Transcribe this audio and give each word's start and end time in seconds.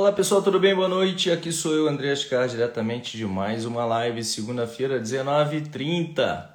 Olá 0.00 0.12
pessoal, 0.12 0.40
tudo 0.40 0.58
bem? 0.58 0.74
Boa 0.74 0.88
noite. 0.88 1.30
Aqui 1.30 1.52
sou 1.52 1.74
eu, 1.74 1.86
André 1.86 2.10
Ascar, 2.10 2.48
diretamente 2.48 3.18
de 3.18 3.26
mais 3.26 3.66
uma 3.66 3.84
live, 3.84 4.24
segunda-feira, 4.24 4.98
19h30. 4.98 6.48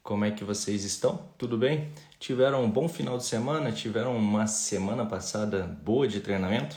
Como 0.00 0.24
é 0.24 0.30
que 0.30 0.44
vocês 0.44 0.84
estão? 0.84 1.28
Tudo 1.36 1.58
bem? 1.58 1.88
Tiveram 2.20 2.62
um 2.62 2.70
bom 2.70 2.88
final 2.88 3.18
de 3.18 3.24
semana? 3.24 3.72
Tiveram 3.72 4.16
uma 4.16 4.46
semana 4.46 5.04
passada 5.04 5.64
boa 5.82 6.06
de 6.06 6.20
treinamento? 6.20 6.76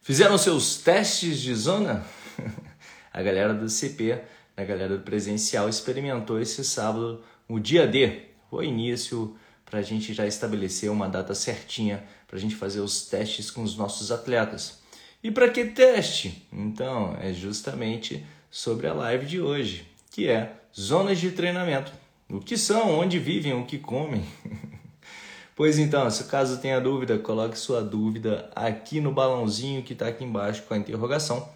Fizeram 0.00 0.38
seus 0.38 0.76
testes 0.76 1.40
de 1.40 1.52
zona? 1.56 2.06
A 3.12 3.20
galera 3.20 3.52
do 3.52 3.68
CP, 3.68 4.22
a 4.56 4.62
galera 4.62 4.96
do 4.96 5.02
presencial, 5.02 5.68
experimentou 5.68 6.40
esse 6.40 6.64
sábado 6.64 7.20
o 7.48 7.58
dia 7.58 7.84
D, 7.84 8.26
o 8.48 8.62
início 8.62 9.36
para 9.64 9.80
a 9.80 9.82
gente 9.82 10.14
já 10.14 10.24
estabelecer 10.24 10.88
uma 10.88 11.08
data 11.08 11.34
certinha 11.34 12.04
para 12.28 12.36
a 12.36 12.40
gente 12.40 12.54
fazer 12.54 12.78
os 12.78 13.06
testes 13.06 13.50
com 13.50 13.64
os 13.64 13.76
nossos 13.76 14.12
atletas. 14.12 14.81
E 15.22 15.30
para 15.30 15.48
que 15.48 15.66
teste? 15.66 16.46
Então, 16.52 17.16
é 17.20 17.32
justamente 17.32 18.26
sobre 18.50 18.88
a 18.88 18.92
live 18.92 19.24
de 19.24 19.40
hoje, 19.40 19.86
que 20.10 20.28
é 20.28 20.52
zonas 20.78 21.18
de 21.20 21.30
treinamento. 21.30 21.92
O 22.28 22.40
que 22.40 22.56
são, 22.56 22.98
onde 22.98 23.18
vivem, 23.18 23.52
o 23.52 23.64
que 23.64 23.78
comem. 23.78 24.24
pois 25.54 25.78
então, 25.78 26.10
se 26.10 26.24
caso 26.24 26.60
tenha 26.60 26.80
dúvida, 26.80 27.18
coloque 27.18 27.58
sua 27.58 27.82
dúvida 27.82 28.50
aqui 28.56 29.00
no 29.00 29.12
balãozinho 29.12 29.82
que 29.82 29.92
está 29.92 30.08
aqui 30.08 30.24
embaixo 30.24 30.62
com 30.62 30.74
a 30.74 30.78
interrogação. 30.78 31.48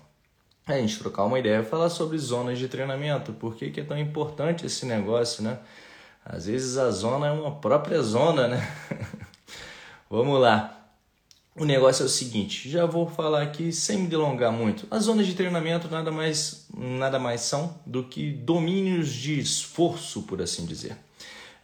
A 0.67 0.75
gente 0.75 0.98
trocar 0.98 1.25
uma 1.25 1.39
ideia 1.39 1.61
e 1.61 1.64
falar 1.64 1.91
sobre 1.91 2.19
zonas 2.19 2.59
de 2.59 2.69
treinamento. 2.69 3.33
Por 3.33 3.56
que, 3.56 3.70
que 3.70 3.80
é 3.80 3.84
tão 3.84 3.98
importante 3.98 4.67
esse 4.67 4.84
negócio, 4.84 5.42
né? 5.42 5.59
Às 6.25 6.47
vezes 6.47 6.77
a 6.77 6.91
zona 6.91 7.28
é 7.28 7.30
uma 7.30 7.53
própria 7.53 8.03
zona, 8.03 8.48
né? 8.48 8.69
Vamos 10.11 10.41
lá. 10.41 10.76
O 11.59 11.65
negócio 11.65 12.02
é 12.02 12.06
o 12.06 12.09
seguinte, 12.09 12.69
já 12.69 12.84
vou 12.84 13.09
falar 13.09 13.41
aqui 13.41 13.73
sem 13.73 14.01
me 14.01 14.06
delongar 14.09 14.52
muito. 14.52 14.87
As 14.91 15.05
zonas 15.05 15.27
de 15.27 15.34
treinamento 15.34 15.88
nada 15.88 16.12
mais, 16.12 16.66
nada 16.77 17.19
mais 17.19 17.41
são 17.41 17.75
do 17.86 18.05
que 18.05 18.31
domínios 18.31 19.11
de 19.11 19.39
esforço, 19.39 20.22
por 20.25 20.42
assim 20.42 20.66
dizer. 20.66 20.98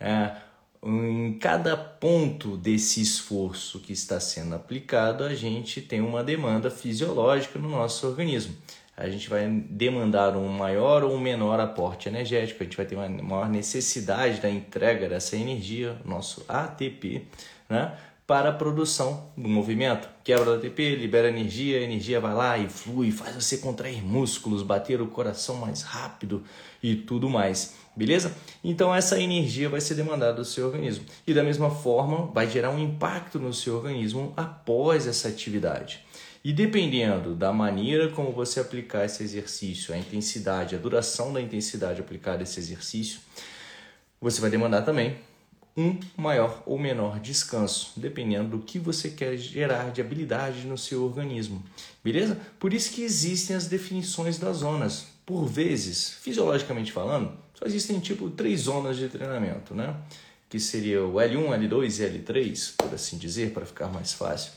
É, 0.00 0.34
em 0.82 1.34
cada 1.38 1.76
ponto 1.76 2.56
desse 2.56 3.02
esforço 3.02 3.80
que 3.80 3.92
está 3.92 4.18
sendo 4.18 4.54
aplicado, 4.54 5.24
a 5.24 5.34
gente 5.34 5.82
tem 5.82 6.00
uma 6.00 6.24
demanda 6.24 6.70
fisiológica 6.70 7.58
no 7.58 7.68
nosso 7.68 8.06
organismo. 8.06 8.56
A 8.96 9.10
gente 9.10 9.28
vai 9.28 9.46
demandar 9.48 10.36
um 10.38 10.48
maior 10.48 11.04
ou 11.04 11.14
um 11.14 11.20
menor 11.20 11.60
aporte 11.60 12.08
energético, 12.08 12.62
a 12.62 12.64
gente 12.64 12.76
vai 12.78 12.86
ter 12.86 12.96
uma 12.96 13.08
maior 13.08 13.48
necessidade 13.48 14.40
da 14.40 14.48
entrega 14.48 15.06
dessa 15.06 15.36
energia, 15.36 15.96
nosso 16.02 16.44
ATP, 16.48 17.26
né? 17.72 17.96
para 18.26 18.50
a 18.50 18.52
produção 18.52 19.30
do 19.36 19.48
movimento. 19.48 20.08
Quebra 20.22 20.50
o 20.50 20.54
ATP, 20.54 20.94
libera 20.94 21.28
energia, 21.28 21.78
a 21.78 21.82
energia 21.82 22.20
vai 22.20 22.32
lá 22.32 22.56
e 22.56 22.68
flui, 22.68 23.10
faz 23.10 23.34
você 23.34 23.58
contrair 23.58 24.02
músculos, 24.02 24.62
bater 24.62 25.02
o 25.02 25.08
coração 25.08 25.56
mais 25.56 25.82
rápido 25.82 26.42
e 26.82 26.94
tudo 26.94 27.28
mais. 27.28 27.74
Beleza? 27.96 28.34
Então 28.62 28.94
essa 28.94 29.20
energia 29.20 29.68
vai 29.68 29.80
ser 29.80 29.96
demandada 29.96 30.34
do 30.34 30.44
seu 30.44 30.66
organismo. 30.66 31.04
E 31.26 31.34
da 31.34 31.42
mesma 31.42 31.68
forma, 31.68 32.26
vai 32.26 32.48
gerar 32.48 32.70
um 32.70 32.78
impacto 32.78 33.38
no 33.38 33.52
seu 33.52 33.76
organismo 33.76 34.32
após 34.36 35.06
essa 35.06 35.28
atividade. 35.28 36.04
E 36.44 36.52
dependendo 36.52 37.34
da 37.34 37.52
maneira 37.52 38.08
como 38.08 38.32
você 38.32 38.60
aplicar 38.60 39.04
esse 39.04 39.22
exercício, 39.22 39.92
a 39.92 39.98
intensidade, 39.98 40.74
a 40.74 40.78
duração 40.78 41.32
da 41.32 41.40
intensidade 41.40 42.00
aplicada 42.00 42.40
a 42.40 42.42
esse 42.44 42.58
exercício, 42.58 43.20
você 44.20 44.40
vai 44.40 44.48
demandar 44.48 44.82
também 44.82 45.18
um 45.76 45.98
maior 46.16 46.62
ou 46.66 46.78
menor 46.78 47.18
descanso, 47.18 47.92
dependendo 47.96 48.56
do 48.56 48.64
que 48.64 48.78
você 48.78 49.08
quer 49.10 49.36
gerar 49.36 49.90
de 49.90 50.00
habilidade 50.00 50.66
no 50.66 50.76
seu 50.76 51.04
organismo. 51.04 51.62
Beleza? 52.04 52.38
Por 52.58 52.74
isso 52.74 52.92
que 52.92 53.02
existem 53.02 53.56
as 53.56 53.66
definições 53.66 54.38
das 54.38 54.58
zonas. 54.58 55.06
Por 55.24 55.46
vezes, 55.46 56.10
fisiologicamente 56.20 56.92
falando, 56.92 57.32
só 57.54 57.64
existem 57.64 58.00
tipo 58.00 58.28
três 58.28 58.62
zonas 58.62 58.96
de 58.96 59.08
treinamento, 59.08 59.74
né? 59.74 59.96
Que 60.48 60.60
seria 60.60 61.02
o 61.02 61.14
L1, 61.14 61.48
L2 61.48 62.00
e 62.00 62.18
L3, 62.18 62.74
por 62.76 62.92
assim 62.92 63.16
dizer, 63.16 63.52
para 63.52 63.64
ficar 63.64 63.88
mais 63.88 64.12
fácil. 64.12 64.52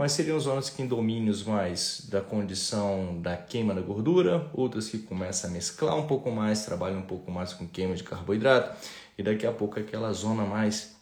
Mas 0.00 0.12
seriam 0.12 0.40
zonas 0.40 0.70
que 0.70 0.80
em 0.80 0.86
domínios 0.86 1.42
mais 1.42 2.06
da 2.08 2.22
condição 2.22 3.20
da 3.20 3.36
queima 3.36 3.74
da 3.74 3.82
gordura, 3.82 4.50
outras 4.54 4.88
que 4.88 4.96
começam 4.96 5.50
a 5.50 5.52
mesclar 5.52 5.94
um 5.94 6.06
pouco 6.06 6.30
mais, 6.30 6.64
trabalham 6.64 7.00
um 7.00 7.06
pouco 7.06 7.30
mais 7.30 7.52
com 7.52 7.68
queima 7.68 7.94
de 7.94 8.02
carboidrato 8.02 8.74
e 9.18 9.22
daqui 9.22 9.46
a 9.46 9.52
pouco 9.52 9.78
aquela 9.78 10.10
zona 10.14 10.42
mais 10.46 10.96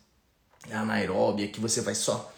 anaeróbia 0.68 1.46
que 1.46 1.60
você 1.60 1.80
vai 1.80 1.94
só 1.94 2.28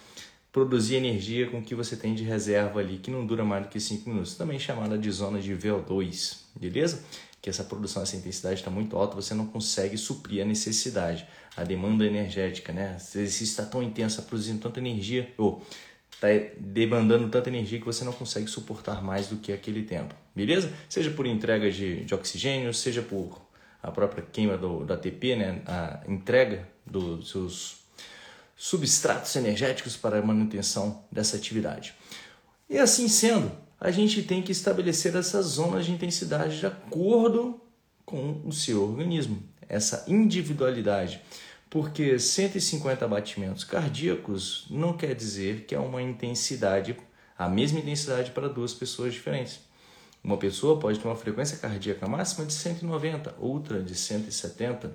produzir 0.53 0.97
energia 0.97 1.49
com 1.51 1.61
o 1.61 1.63
que 1.63 1.75
você 1.75 1.97
tem 1.97 2.15
de 2.15 2.25
reserva 2.25 2.79
ali, 2.79 2.99
que 2.99 3.11
não 3.11 3.25
dura 3.25 3.43
mais 3.43 3.63
do 3.63 3.71
que 3.71 3.81
5 3.81 4.11
minutos, 4.11 4.35
também 4.35 4.59
chamada 4.59 4.99
de 4.99 5.11
zona 5.11 5.41
de 5.41 5.57
VO2, 5.57 6.41
beleza? 6.55 7.03
Que 7.41 7.49
essa 7.49 7.65
produção, 7.65 8.03
essa 8.03 8.17
intensidade 8.17 8.57
está 8.57 8.71
muito 8.71 8.95
alta, 8.99 9.17
você 9.17 9.33
não 9.33 9.47
consegue 9.47 9.97
suprir 9.97 10.43
a 10.43 10.45
necessidade, 10.45 11.27
a 11.57 11.65
demanda 11.65 12.05
energética, 12.05 12.71
né? 12.71 12.93
O 12.93 12.97
exercício 12.97 13.45
está 13.45 13.65
tão 13.65 13.83
intenso, 13.83 14.23
produzindo 14.25 14.61
tanta 14.61 14.79
energia, 14.79 15.33
ou 15.39 15.65
está 16.21 16.29
demandando 16.59 17.29
tanta 17.31 17.49
energia 17.49 17.79
que 17.79 17.87
você 17.87 18.05
não 18.05 18.13
consegue 18.13 18.47
suportar 18.47 19.03
mais 19.03 19.29
do 19.29 19.37
que 19.37 19.53
aquele 19.53 19.83
tempo, 19.83 20.15
beleza? 20.37 20.71
Seja 20.89 21.11
por 21.11 21.27
entrega 21.27 21.71
de, 21.71 22.05
de 22.05 22.15
oxigênio, 22.15 22.75
seja 22.75 23.01
por 23.01 23.41
a 23.83 23.91
própria 23.91 24.23
queima 24.23 24.59
do, 24.59 24.85
da 24.85 24.95
ATP, 24.95 25.37
né, 25.37 25.63
a 25.67 26.01
entrega 26.07 26.69
dos 26.85 27.31
seus 27.31 27.81
substratos 28.55 29.35
energéticos 29.37 29.97
para 29.97 30.19
a 30.19 30.23
manutenção 30.23 31.03
dessa 31.11 31.37
atividade. 31.37 31.95
E 32.69 32.77
assim 32.77 33.09
sendo, 33.09 33.51
a 33.81 33.91
gente 33.91 34.23
tem 34.23 34.43
que 34.43 34.53
estabelecer 34.53 35.17
essas 35.17 35.47
zonas 35.47 35.87
de 35.87 35.93
intensidade 35.93 36.59
de 36.59 36.67
acordo 36.67 37.59
com 38.05 38.43
o 38.45 38.53
seu 38.53 38.83
organismo, 38.83 39.43
essa 39.67 40.05
individualidade. 40.07 41.23
Porque 41.71 42.19
150 42.19 43.07
batimentos 43.07 43.63
cardíacos 43.63 44.67
não 44.69 44.93
quer 44.97 45.15
dizer 45.15 45.67
que 45.67 45.75
é 45.75 45.79
uma 45.79 46.03
intensidade, 46.03 46.97
a 47.39 47.49
mesma 47.49 47.79
intensidade 47.79 48.33
para 48.33 48.49
duas 48.49 48.75
pessoas 48.75 49.15
diferentes. 49.15 49.61
Uma 50.23 50.37
pessoa 50.37 50.81
pode 50.81 50.99
ter 50.99 51.07
uma 51.07 51.17
frequência 51.17 51.57
cardíaca 51.57 52.09
máxima 52.09 52.45
de 52.45 52.53
190, 52.53 53.37
outra 53.39 53.81
de 53.81 53.95
170. 53.95 54.95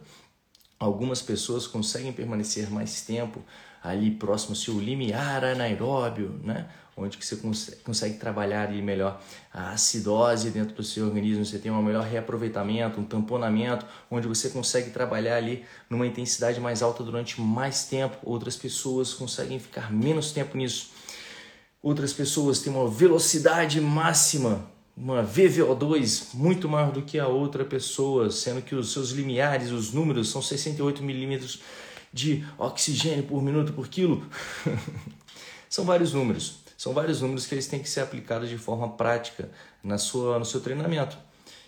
Algumas 0.78 1.22
pessoas 1.22 1.66
conseguem 1.66 2.12
permanecer 2.12 2.70
mais 2.70 3.02
tempo 3.02 3.42
ali 3.88 4.12
próximo 4.12 4.52
ao 4.52 4.56
seu 4.56 4.80
limiar 4.80 5.44
anaeróbio, 5.44 6.40
né? 6.44 6.68
onde 6.98 7.18
que 7.18 7.26
você 7.26 7.36
consegue 7.84 8.18
trabalhar 8.18 8.70
ali 8.70 8.82
melhor 8.82 9.22
a 9.54 9.72
acidose 9.72 10.50
dentro 10.50 10.74
do 10.76 10.84
seu 10.84 11.06
organismo, 11.06 11.46
você 11.46 11.60
tem 11.60 11.70
um 11.70 11.82
melhor 11.84 12.06
reaproveitamento, 12.06 13.02
um 13.02 13.04
tamponamento, 13.04 13.86
onde 14.10 14.28
você 14.28 14.50
consegue 14.50 14.92
trabalhar 14.92 15.36
ali 15.36 15.66
numa 15.90 16.08
intensidade 16.08 16.60
mais 16.60 16.82
alta 16.82 17.04
durante 17.04 17.42
mais 17.42 17.84
tempo. 17.86 18.18
Outras 18.24 18.56
pessoas 18.56 19.14
conseguem 19.14 19.60
ficar 19.60 19.92
menos 19.92 20.32
tempo 20.32 20.58
nisso. 20.58 20.92
Outras 21.84 22.14
pessoas 22.14 22.60
têm 22.60 22.72
uma 22.72 22.90
velocidade 22.90 23.82
máxima 23.82 24.74
uma 24.98 25.22
VVO2 25.26 26.34
muito 26.34 26.70
maior 26.70 26.92
do 26.92 27.02
que 27.02 27.20
a 27.20 27.28
outra 27.28 27.66
pessoa, 27.66 28.32
sendo 28.32 28.62
que 28.62 28.74
os 28.74 28.94
seus 28.94 29.10
limiares, 29.10 29.72
os 29.72 29.92
números, 29.92 30.30
são 30.30 30.42
68 30.42 31.04
milímetros 31.04 31.60
de 32.16 32.46
oxigênio 32.58 33.26
por 33.26 33.44
minuto 33.44 33.74
por 33.74 33.90
quilo. 33.90 34.26
são 35.70 35.84
vários 35.84 36.14
números. 36.14 36.60
São 36.78 36.94
vários 36.94 37.20
números 37.20 37.46
que 37.46 37.54
eles 37.54 37.68
têm 37.68 37.82
que 37.82 37.90
ser 37.90 38.00
aplicados 38.00 38.48
de 38.48 38.58
forma 38.58 38.90
prática 38.94 39.52
na 39.84 39.98
sua, 39.98 40.40
no 40.40 40.46
seu 40.46 40.62
treinamento. 40.62 41.18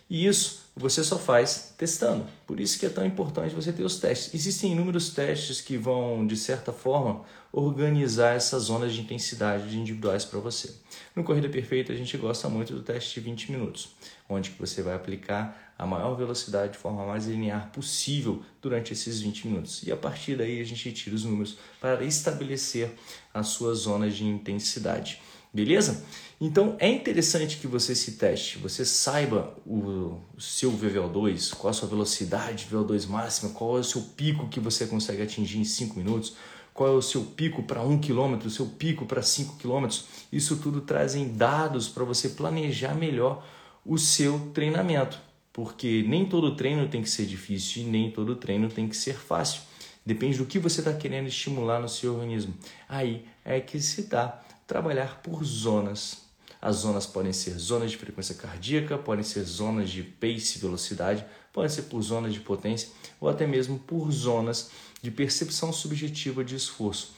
E 0.10 0.26
isso 0.26 0.62
você 0.74 1.04
só 1.04 1.18
faz 1.18 1.74
testando. 1.78 2.26
Por 2.46 2.62
isso 2.62 2.80
que 2.80 2.86
é 2.86 2.90
tão 2.90 3.06
importante 3.06 3.54
você 3.54 3.74
ter 3.74 3.84
os 3.84 4.00
testes. 4.00 4.34
Existem 4.34 4.72
inúmeros 4.72 5.10
testes 5.10 5.60
que 5.60 5.76
vão, 5.76 6.26
de 6.26 6.38
certa 6.38 6.72
forma, 6.72 7.26
organizar 7.52 8.36
essas 8.36 8.64
zonas 8.64 8.94
de 8.94 9.02
intensidade 9.02 9.78
individuais 9.78 10.24
para 10.24 10.40
você. 10.40 10.74
No 11.14 11.26
Corrida 11.26 11.50
Perfeita, 11.50 11.92
a 11.92 11.96
gente 11.96 12.16
gosta 12.16 12.48
muito 12.48 12.74
do 12.74 12.82
teste 12.82 13.16
de 13.16 13.20
20 13.20 13.52
minutos, 13.52 13.90
onde 14.30 14.52
você 14.60 14.82
vai 14.82 14.96
aplicar 14.96 15.74
a 15.78 15.86
maior 15.86 16.16
velocidade 16.16 16.74
de 16.74 16.80
forma 16.80 17.06
mais 17.06 17.28
linear 17.28 17.70
possível 17.72 18.42
durante 18.62 18.94
esses 18.94 19.22
20 19.22 19.48
minutos. 19.48 19.84
E 19.84 19.92
a 19.92 19.98
partir 19.98 20.36
daí 20.36 20.60
a 20.60 20.64
gente 20.64 20.92
tira 20.92 21.16
os 21.16 21.24
números 21.24 21.58
para 21.80 22.04
estabelecer 22.04 22.92
as 23.34 23.48
suas 23.48 23.80
zonas 23.80 24.16
de 24.16 24.26
intensidade. 24.26 25.22
Beleza? 25.54 26.04
Então 26.40 26.76
é 26.78 26.90
interessante 26.90 27.58
que 27.58 27.68
você 27.68 27.96
se 27.96 28.14
teste, 28.14 28.58
você 28.58 28.86
saiba 28.86 29.56
o, 29.66 30.20
seu 30.38 30.72
VVO2, 30.72 31.56
qual 31.56 31.72
a 31.72 31.74
sua 31.74 31.88
velocidade 31.88 32.68
VO2 32.72 33.08
máxima, 33.08 33.52
qual 33.54 33.78
é 33.78 33.80
o 33.80 33.84
seu 33.84 34.02
pico 34.02 34.48
que 34.48 34.60
você 34.60 34.86
consegue 34.86 35.22
atingir 35.22 35.58
em 35.58 35.64
5 35.64 35.98
minutos, 35.98 36.36
qual 36.74 36.90
é 36.90 36.92
o 36.92 37.02
seu 37.02 37.24
pico 37.24 37.64
para 37.64 37.82
1 37.82 38.00
km, 38.00 38.46
o 38.46 38.52
seu 38.52 38.68
pico 38.68 39.06
para 39.06 39.24
5 39.24 39.56
km. 39.56 39.88
Isso 40.32 40.58
tudo 40.58 40.82
trazem 40.82 41.30
dados 41.30 41.88
para 41.88 42.04
você 42.04 42.30
planejar 42.30 42.94
melhor 42.94 43.44
o 43.88 43.98
seu 43.98 44.52
treinamento, 44.54 45.18
porque 45.54 46.04
nem 46.08 46.26
todo 46.26 46.56
treino 46.56 46.90
tem 46.90 47.02
que 47.02 47.10
ser 47.10 47.26
difícil 47.26 47.84
e 47.84 47.86
nem 47.86 48.12
todo 48.12 48.36
treino 48.36 48.70
tem 48.70 48.88
que 48.88 48.98
ser 48.98 49.16
fácil. 49.16 49.62
Depende 50.06 50.38
do 50.38 50.46
que 50.46 50.60
você 50.60 50.82
está 50.82 50.94
querendo 50.94 51.28
estimular 51.28 51.80
no 51.80 51.88
seu 51.90 52.14
organismo. 52.14 52.54
Aí 52.88 53.26
é 53.44 53.60
que 53.62 53.80
se 53.80 54.04
dá 54.04 54.42
trabalhar 54.68 55.22
por 55.22 55.44
zonas 55.44 56.28
As 56.62 56.78
zonas 56.78 57.06
podem 57.06 57.32
ser 57.32 57.52
zonas 57.58 57.92
de 57.92 57.98
frequência 57.98 58.36
cardíaca, 58.36 58.98
podem 58.98 59.24
ser 59.24 59.44
zonas 59.44 59.90
de 59.90 60.02
pace, 60.04 60.60
velocidade, 60.60 61.24
podem 61.54 61.70
ser 61.70 61.84
por 61.84 62.02
zonas 62.02 62.34
de 62.34 62.40
potência 62.40 62.90
ou 63.22 63.30
até 63.30 63.46
mesmo 63.46 63.78
por 63.80 64.12
zonas 64.12 64.72
de 65.02 65.12
percepção 65.12 65.72
subjetiva 65.72 66.44
de 66.44 66.56
esforço. 66.56 67.17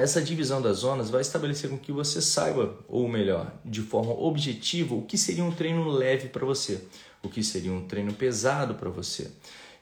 Essa 0.00 0.22
divisão 0.22 0.62
das 0.62 0.78
zonas 0.78 1.10
vai 1.10 1.20
estabelecer 1.20 1.68
com 1.68 1.78
que 1.78 1.90
você 1.90 2.22
saiba, 2.22 2.78
ou 2.88 3.08
melhor, 3.08 3.52
de 3.64 3.82
forma 3.82 4.12
objetiva, 4.12 4.94
o 4.94 5.02
que 5.02 5.18
seria 5.18 5.44
um 5.44 5.50
treino 5.50 5.88
leve 5.88 6.28
para 6.28 6.46
você, 6.46 6.84
o 7.22 7.28
que 7.28 7.42
seria 7.42 7.72
um 7.72 7.86
treino 7.86 8.12
pesado 8.12 8.74
para 8.74 8.90
você. 8.90 9.30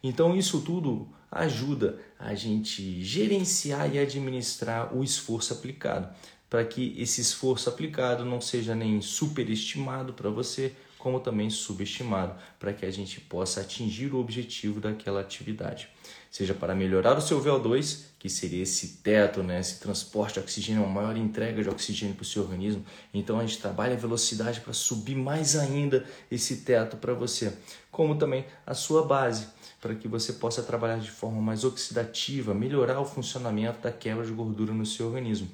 Então, 0.02 0.36
isso 0.36 0.60
tudo 0.60 1.08
ajuda 1.30 1.98
a 2.18 2.34
gente 2.34 3.02
gerenciar 3.02 3.94
e 3.94 3.98
administrar 3.98 4.96
o 4.96 5.04
esforço 5.04 5.52
aplicado, 5.52 6.08
para 6.48 6.64
que 6.64 6.94
esse 6.96 7.20
esforço 7.20 7.68
aplicado 7.68 8.24
não 8.24 8.40
seja 8.40 8.74
nem 8.74 9.00
superestimado 9.00 10.12
para 10.12 10.30
você, 10.30 10.72
como 10.98 11.20
também 11.20 11.50
subestimado, 11.50 12.34
para 12.58 12.72
que 12.72 12.86
a 12.86 12.90
gente 12.90 13.20
possa 13.20 13.60
atingir 13.60 14.14
o 14.14 14.18
objetivo 14.18 14.80
daquela 14.80 15.20
atividade. 15.20 15.88
Seja 16.36 16.52
para 16.52 16.74
melhorar 16.74 17.16
o 17.16 17.22
seu 17.22 17.42
VO2, 17.42 18.08
que 18.18 18.28
seria 18.28 18.62
esse 18.62 18.98
teto, 18.98 19.42
né, 19.42 19.58
esse 19.58 19.80
transporte 19.80 20.34
de 20.34 20.40
oxigênio, 20.40 20.82
uma 20.82 21.00
maior 21.00 21.16
entrega 21.16 21.62
de 21.62 21.68
oxigênio 21.70 22.14
para 22.14 22.24
o 22.24 22.26
seu 22.26 22.42
organismo. 22.42 22.84
Então 23.14 23.40
a 23.40 23.46
gente 23.46 23.58
trabalha 23.58 23.94
a 23.94 23.96
velocidade 23.96 24.60
para 24.60 24.74
subir 24.74 25.16
mais 25.16 25.56
ainda 25.56 26.04
esse 26.30 26.58
teto 26.58 26.98
para 26.98 27.14
você, 27.14 27.54
como 27.90 28.16
também 28.16 28.44
a 28.66 28.74
sua 28.74 29.06
base, 29.06 29.46
para 29.80 29.94
que 29.94 30.06
você 30.06 30.34
possa 30.34 30.62
trabalhar 30.62 30.98
de 30.98 31.10
forma 31.10 31.40
mais 31.40 31.64
oxidativa, 31.64 32.52
melhorar 32.52 33.00
o 33.00 33.06
funcionamento 33.06 33.80
da 33.80 33.90
quebra 33.90 34.26
de 34.26 34.32
gordura 34.32 34.74
no 34.74 34.84
seu 34.84 35.06
organismo. 35.06 35.48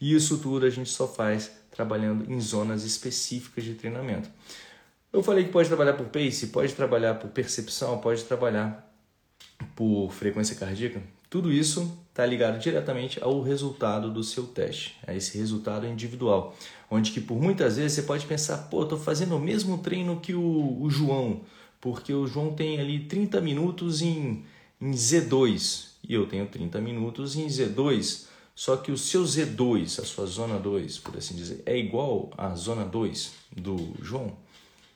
E 0.00 0.14
isso 0.14 0.38
tudo 0.38 0.66
a 0.66 0.70
gente 0.70 0.88
só 0.88 1.08
faz 1.08 1.50
trabalhando 1.68 2.32
em 2.32 2.40
zonas 2.40 2.84
específicas 2.84 3.64
de 3.64 3.74
treinamento. 3.74 4.30
Eu 5.12 5.20
falei 5.20 5.42
que 5.42 5.50
pode 5.50 5.66
trabalhar 5.66 5.94
por 5.94 6.06
pace, 6.06 6.46
pode 6.46 6.72
trabalhar 6.74 7.14
por 7.14 7.28
percepção, 7.30 7.98
pode 7.98 8.22
trabalhar 8.22 8.87
por 9.74 10.10
frequência 10.10 10.56
cardíaca. 10.56 11.02
Tudo 11.30 11.52
isso 11.52 11.98
está 12.08 12.24
ligado 12.24 12.58
diretamente 12.58 13.22
ao 13.22 13.42
resultado 13.42 14.10
do 14.10 14.24
seu 14.24 14.44
teste, 14.44 14.96
a 15.06 15.14
esse 15.14 15.36
resultado 15.38 15.86
individual, 15.86 16.56
onde 16.90 17.12
que 17.12 17.20
por 17.20 17.40
muitas 17.40 17.76
vezes 17.76 17.92
você 17.92 18.02
pode 18.02 18.26
pensar, 18.26 18.58
pô, 18.68 18.82
estou 18.82 18.98
fazendo 18.98 19.36
o 19.36 19.40
mesmo 19.40 19.78
treino 19.78 20.18
que 20.18 20.34
o, 20.34 20.82
o, 20.82 20.90
João, 20.90 21.42
porque 21.80 22.12
o 22.12 22.26
João 22.26 22.54
tem 22.54 22.80
ali 22.80 23.00
30 23.00 23.40
minutos 23.40 24.02
em, 24.02 24.44
em 24.80 24.90
Z2 24.90 25.88
e 26.08 26.14
eu 26.14 26.26
tenho 26.26 26.46
30 26.46 26.80
minutos 26.80 27.36
em 27.36 27.46
Z2, 27.46 28.26
só 28.54 28.76
que 28.76 28.90
o 28.90 28.98
seu 28.98 29.22
Z2, 29.22 30.00
a 30.00 30.04
sua 30.04 30.26
zona 30.26 30.58
2, 30.58 30.98
por 30.98 31.16
assim 31.16 31.36
dizer, 31.36 31.62
é 31.64 31.76
igual 31.76 32.30
à 32.36 32.54
zona 32.54 32.84
2 32.84 33.32
do 33.56 33.94
João? 34.02 34.36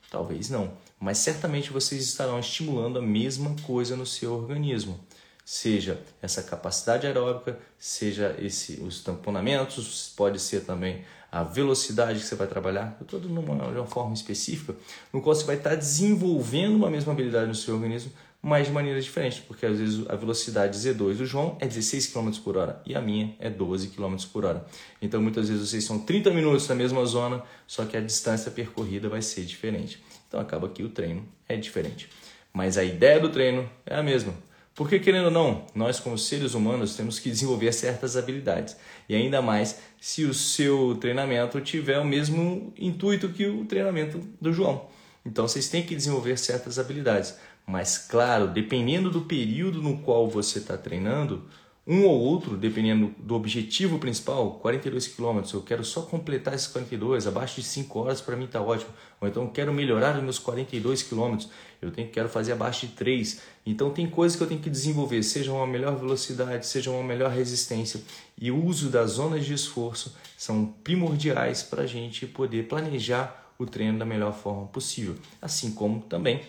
Talvez 0.09 0.49
não, 0.49 0.73
mas 1.03 1.17
certamente 1.17 1.69
vocês 1.69 2.01
estarão 2.01 2.39
estimulando 2.39 2.97
a 2.97 3.01
mesma 3.01 3.53
coisa 3.63 3.93
no 3.97 4.05
seu 4.05 4.33
organismo. 4.33 4.97
Seja 5.43 5.99
essa 6.21 6.41
capacidade 6.41 7.05
aeróbica, 7.05 7.59
seja 7.77 8.33
esse, 8.39 8.79
os 8.81 9.03
tamponamentos, 9.03 10.13
pode 10.15 10.39
ser 10.39 10.61
também 10.61 11.03
a 11.29 11.43
velocidade 11.43 12.19
que 12.19 12.25
você 12.25 12.35
vai 12.35 12.47
trabalhar, 12.47 12.97
tudo 13.05 13.27
numa, 13.27 13.69
de 13.69 13.77
uma 13.77 13.85
forma 13.85 14.13
específica, 14.13 14.73
no 15.11 15.21
qual 15.21 15.35
você 15.35 15.43
vai 15.43 15.57
estar 15.57 15.75
desenvolvendo 15.75 16.75
uma 16.75 16.89
mesma 16.89 17.11
habilidade 17.11 17.47
no 17.47 17.55
seu 17.55 17.75
organismo, 17.75 18.13
mas 18.41 18.67
de 18.67 18.73
maneiras 18.73 19.03
diferentes, 19.03 19.39
porque 19.39 19.65
às 19.65 19.77
vezes 19.77 20.09
a 20.09 20.15
velocidade 20.15 20.77
Z2 20.77 21.15
do 21.15 21.25
João 21.25 21.57
é 21.59 21.67
16 21.67 22.07
km 22.07 22.29
por 22.43 22.55
hora 22.55 22.81
e 22.85 22.93
a 22.95 23.01
minha 23.01 23.35
é 23.39 23.49
12 23.49 23.87
km 23.87 24.15
por 24.31 24.45
hora. 24.45 24.65
Então 25.01 25.21
muitas 25.21 25.49
vezes 25.49 25.69
vocês 25.69 25.83
são 25.83 25.99
30 25.99 26.29
minutos 26.31 26.67
na 26.67 26.75
mesma 26.75 27.05
zona, 27.05 27.41
só 27.65 27.83
que 27.85 27.97
a 27.97 28.01
distância 28.01 28.51
percorrida 28.51 29.09
vai 29.09 29.21
ser 29.21 29.43
diferente. 29.45 30.01
Então 30.33 30.41
acaba 30.41 30.67
que 30.67 30.81
o 30.81 30.89
treino 30.89 31.23
é 31.47 31.55
diferente. 31.55 32.09
Mas 32.51 32.75
a 32.75 32.83
ideia 32.83 33.19
do 33.19 33.29
treino 33.29 33.69
é 33.85 33.93
a 33.93 34.01
mesma. 34.01 34.33
Porque, 34.73 34.97
querendo 34.97 35.25
ou 35.25 35.31
não, 35.31 35.67
nós, 35.75 35.99
como 35.99 36.17
seres 36.17 36.55
humanos, 36.55 36.95
temos 36.95 37.19
que 37.19 37.29
desenvolver 37.29 37.71
certas 37.71 38.17
habilidades. 38.17 38.75
E 39.07 39.13
ainda 39.13 39.43
mais 39.43 39.79
se 40.01 40.23
o 40.23 40.33
seu 40.33 40.97
treinamento 40.99 41.61
tiver 41.61 41.99
o 41.99 42.03
mesmo 42.03 42.73
intuito 42.75 43.29
que 43.29 43.45
o 43.45 43.63
treinamento 43.65 44.27
do 44.41 44.51
João. 44.51 44.87
Então, 45.23 45.47
vocês 45.47 45.69
têm 45.69 45.83
que 45.83 45.95
desenvolver 45.95 46.35
certas 46.39 46.79
habilidades. 46.79 47.37
Mas, 47.67 47.99
claro, 47.99 48.47
dependendo 48.47 49.11
do 49.11 49.21
período 49.21 49.83
no 49.83 49.99
qual 49.99 50.27
você 50.27 50.57
está 50.57 50.75
treinando, 50.75 51.43
um 51.85 52.05
ou 52.05 52.17
outro, 52.17 52.55
dependendo 52.55 53.13
do 53.17 53.35
objetivo 53.35 53.99
principal, 53.99 54.51
42 54.61 55.05
km, 55.09 55.41
eu 55.53 55.61
quero 55.61 55.83
só 55.83 56.01
completar 56.01 56.53
esses 56.53 56.67
42, 56.67 57.27
abaixo 57.27 57.59
de 57.59 57.67
5 57.67 57.99
horas 57.99 58.21
para 58.21 58.37
mim 58.37 58.45
está 58.45 58.61
ótimo. 58.61 58.89
Ou 59.19 59.27
então 59.27 59.47
quero 59.47 59.73
melhorar 59.73 60.15
os 60.15 60.23
meus 60.23 60.39
42 60.39 61.03
km, 61.03 61.39
eu 61.81 61.91
tenho, 61.91 62.07
quero 62.09 62.29
fazer 62.29 62.53
abaixo 62.53 62.87
de 62.87 62.93
3. 62.93 63.41
Então 63.65 63.89
tem 63.89 64.09
coisas 64.09 64.37
que 64.37 64.43
eu 64.43 64.47
tenho 64.47 64.61
que 64.61 64.69
desenvolver, 64.69 65.21
seja 65.23 65.51
uma 65.51 65.67
melhor 65.67 65.97
velocidade, 65.97 66.65
seja 66.65 66.89
uma 66.89 67.03
melhor 67.03 67.31
resistência. 67.31 68.01
E 68.39 68.49
o 68.49 68.65
uso 68.65 68.89
das 68.89 69.11
zonas 69.11 69.45
de 69.45 69.53
esforço 69.53 70.15
são 70.37 70.73
primordiais 70.85 71.63
para 71.63 71.83
a 71.83 71.87
gente 71.87 72.25
poder 72.25 72.69
planejar 72.69 73.51
o 73.59 73.65
treino 73.65 73.99
da 73.99 74.05
melhor 74.05 74.33
forma 74.33 74.67
possível. 74.67 75.15
Assim 75.41 75.73
como 75.73 75.99
também 75.99 76.43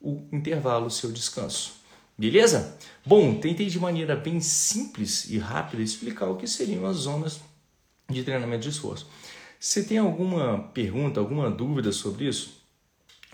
o 0.00 0.24
intervalo, 0.32 0.90
seu 0.90 1.12
descanso. 1.12 1.79
Beleza? 2.20 2.76
Bom, 3.02 3.36
tentei 3.36 3.64
de 3.64 3.80
maneira 3.80 4.14
bem 4.14 4.42
simples 4.42 5.24
e 5.30 5.38
rápida 5.38 5.82
explicar 5.82 6.26
o 6.26 6.36
que 6.36 6.46
seriam 6.46 6.84
as 6.84 6.98
zonas 6.98 7.40
de 8.10 8.22
treinamento 8.22 8.64
de 8.64 8.68
esforço. 8.68 9.08
Se 9.58 9.84
tem 9.84 9.96
alguma 9.96 10.58
pergunta, 10.74 11.18
alguma 11.18 11.50
dúvida 11.50 11.90
sobre 11.92 12.26
isso, 12.26 12.62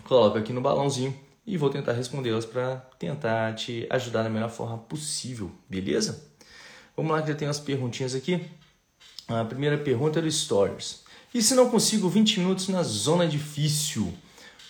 coloca 0.05 0.39
aqui 0.39 0.53
no 0.53 0.61
balãozinho 0.61 1.13
e 1.45 1.57
vou 1.57 1.69
tentar 1.69 1.91
respondê-las 1.91 2.45
para 2.45 2.77
tentar 2.97 3.55
te 3.55 3.85
ajudar 3.89 4.23
da 4.23 4.29
melhor 4.29 4.49
forma 4.49 4.77
possível, 4.77 5.51
beleza? 5.67 6.25
Vamos 6.95 7.11
lá 7.11 7.21
que 7.21 7.27
já 7.27 7.35
tem 7.35 7.45
umas 7.45 7.59
perguntinhas 7.59 8.15
aqui. 8.15 8.39
A 9.27 9.43
primeira 9.43 9.77
pergunta 9.77 10.19
é 10.19 10.21
do 10.21 10.31
Stories. 10.31 11.03
E 11.33 11.41
se 11.41 11.55
não 11.55 11.69
consigo 11.69 12.07
20 12.07 12.39
minutos 12.39 12.69
na 12.69 12.83
zona 12.83 13.27
difícil? 13.27 14.13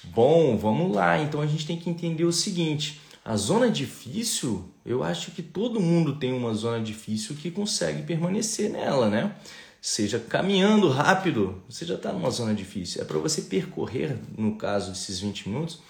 Bom, 0.05 0.57
vamos 0.57 0.95
lá. 0.95 1.21
Então 1.21 1.39
a 1.39 1.45
gente 1.45 1.67
tem 1.67 1.77
que 1.77 1.87
entender 1.87 2.25
o 2.25 2.33
seguinte: 2.33 2.99
a 3.27 3.35
zona 3.35 3.69
difícil, 3.69 4.71
eu 4.85 5.03
acho 5.03 5.31
que 5.31 5.43
todo 5.43 5.81
mundo 5.81 6.15
tem 6.15 6.31
uma 6.31 6.53
zona 6.53 6.81
difícil 6.81 7.35
que 7.35 7.51
consegue 7.51 8.03
permanecer 8.03 8.69
nela, 8.69 9.09
né? 9.09 9.35
Seja 9.81 10.17
caminhando 10.17 10.87
rápido, 10.87 11.61
você 11.67 11.85
já 11.85 11.95
está 11.95 12.13
numa 12.13 12.31
zona 12.31 12.55
difícil. 12.55 13.01
É 13.01 13.03
para 13.03 13.17
você 13.17 13.41
percorrer, 13.41 14.17
no 14.37 14.55
caso 14.55 14.91
desses 14.91 15.19
20 15.19 15.49
minutos, 15.49 15.81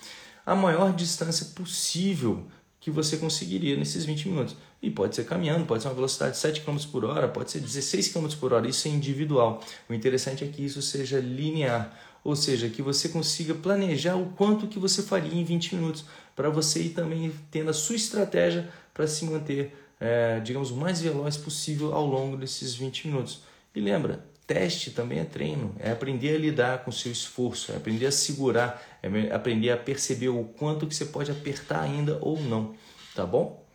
a 0.43 0.55
maior 0.55 0.91
distância 0.91 1.45
possível 1.53 2.47
que 2.79 2.89
você 2.89 3.17
conseguiria 3.17 3.77
nesses 3.77 4.03
20 4.03 4.29
minutos. 4.29 4.55
E 4.81 4.89
pode 4.89 5.15
ser 5.15 5.25
caminhando, 5.25 5.67
pode 5.67 5.83
ser 5.83 5.89
uma 5.89 5.93
velocidade 5.93 6.31
de 6.31 6.37
7 6.39 6.61
km 6.61 6.77
por 6.91 7.05
hora, 7.05 7.27
pode 7.27 7.51
ser 7.51 7.59
16 7.59 8.07
km 8.07 8.29
por 8.39 8.51
hora, 8.51 8.67
isso 8.67 8.87
é 8.87 8.91
individual. 8.91 9.63
O 9.87 9.93
interessante 9.93 10.43
é 10.43 10.47
que 10.47 10.65
isso 10.65 10.81
seja 10.81 11.19
linear, 11.19 11.95
ou 12.23 12.35
seja, 12.35 12.67
que 12.67 12.81
você 12.81 13.09
consiga 13.09 13.53
planejar 13.53 14.15
o 14.15 14.31
quanto 14.31 14.65
que 14.65 14.79
você 14.79 15.03
faria 15.03 15.39
em 15.39 15.43
20 15.43 15.75
minutos 15.75 16.03
para 16.37 16.51
você 16.51 16.83
ir 16.83 16.89
também 16.89 17.33
tendo 17.49 17.71
a 17.71 17.73
sua 17.73 17.95
estratégia 17.95 18.69
para 18.93 19.07
se 19.07 19.25
manter, 19.25 19.75
é, 19.99 20.39
digamos, 20.39 20.69
o 20.69 20.75
mais 20.75 21.01
veloz 21.01 21.35
possível 21.35 21.95
ao 21.95 22.05
longo 22.05 22.37
desses 22.37 22.75
20 22.75 23.07
minutos. 23.07 23.41
E 23.73 23.81
lembra, 23.81 24.23
teste 24.45 24.91
também 24.91 25.17
é 25.17 25.25
treino, 25.25 25.75
é 25.79 25.89
aprender 25.89 26.35
a 26.35 26.37
lidar 26.37 26.83
com 26.83 26.91
o 26.91 26.93
seu 26.93 27.11
esforço, 27.11 27.71
é 27.71 27.75
aprender 27.75 28.05
a 28.05 28.11
segurar, 28.11 28.79
é 29.01 29.33
aprender 29.33 29.71
a 29.71 29.77
perceber 29.77 30.29
o 30.29 30.43
quanto 30.43 30.85
que 30.85 30.93
você 30.93 31.05
pode 31.05 31.31
apertar 31.31 31.81
ainda 31.81 32.19
ou 32.21 32.39
não, 32.39 32.75
tá 33.15 33.25
bom? 33.25 33.65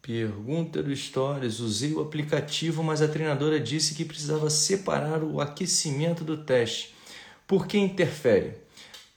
Pergunta 0.00 0.82
do 0.82 0.96
Stories. 0.96 1.60
Usei 1.60 1.92
o 1.92 2.00
aplicativo, 2.00 2.82
mas 2.82 3.02
a 3.02 3.08
treinadora 3.08 3.60
disse 3.60 3.94
que 3.94 4.04
precisava 4.04 4.48
separar 4.48 5.22
o 5.22 5.42
aquecimento 5.42 6.24
do 6.24 6.38
teste. 6.38 6.94
Por 7.46 7.66
que 7.66 7.78
interfere? 7.78 8.63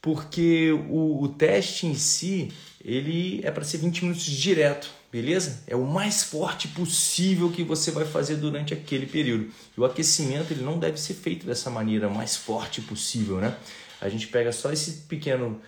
Porque 0.00 0.72
o, 0.90 1.22
o 1.22 1.28
teste 1.28 1.86
em 1.86 1.94
si 1.94 2.52
ele 2.84 3.40
é 3.44 3.50
para 3.50 3.64
ser 3.64 3.78
20 3.78 4.02
minutos 4.02 4.24
direto, 4.24 4.88
beleza? 5.10 5.62
É 5.66 5.74
o 5.74 5.84
mais 5.84 6.22
forte 6.22 6.68
possível 6.68 7.50
que 7.50 7.64
você 7.64 7.90
vai 7.90 8.04
fazer 8.04 8.36
durante 8.36 8.72
aquele 8.72 9.06
período. 9.06 9.50
E 9.76 9.80
o 9.80 9.84
aquecimento 9.84 10.52
ele 10.52 10.62
não 10.62 10.78
deve 10.78 10.98
ser 10.98 11.14
feito 11.14 11.44
dessa 11.46 11.70
maneira 11.70 12.08
mais 12.08 12.36
forte 12.36 12.80
possível, 12.80 13.38
né? 13.38 13.56
A 14.00 14.08
gente 14.08 14.28
pega 14.28 14.52
só 14.52 14.72
esse 14.72 14.92
pequeno 15.08 15.60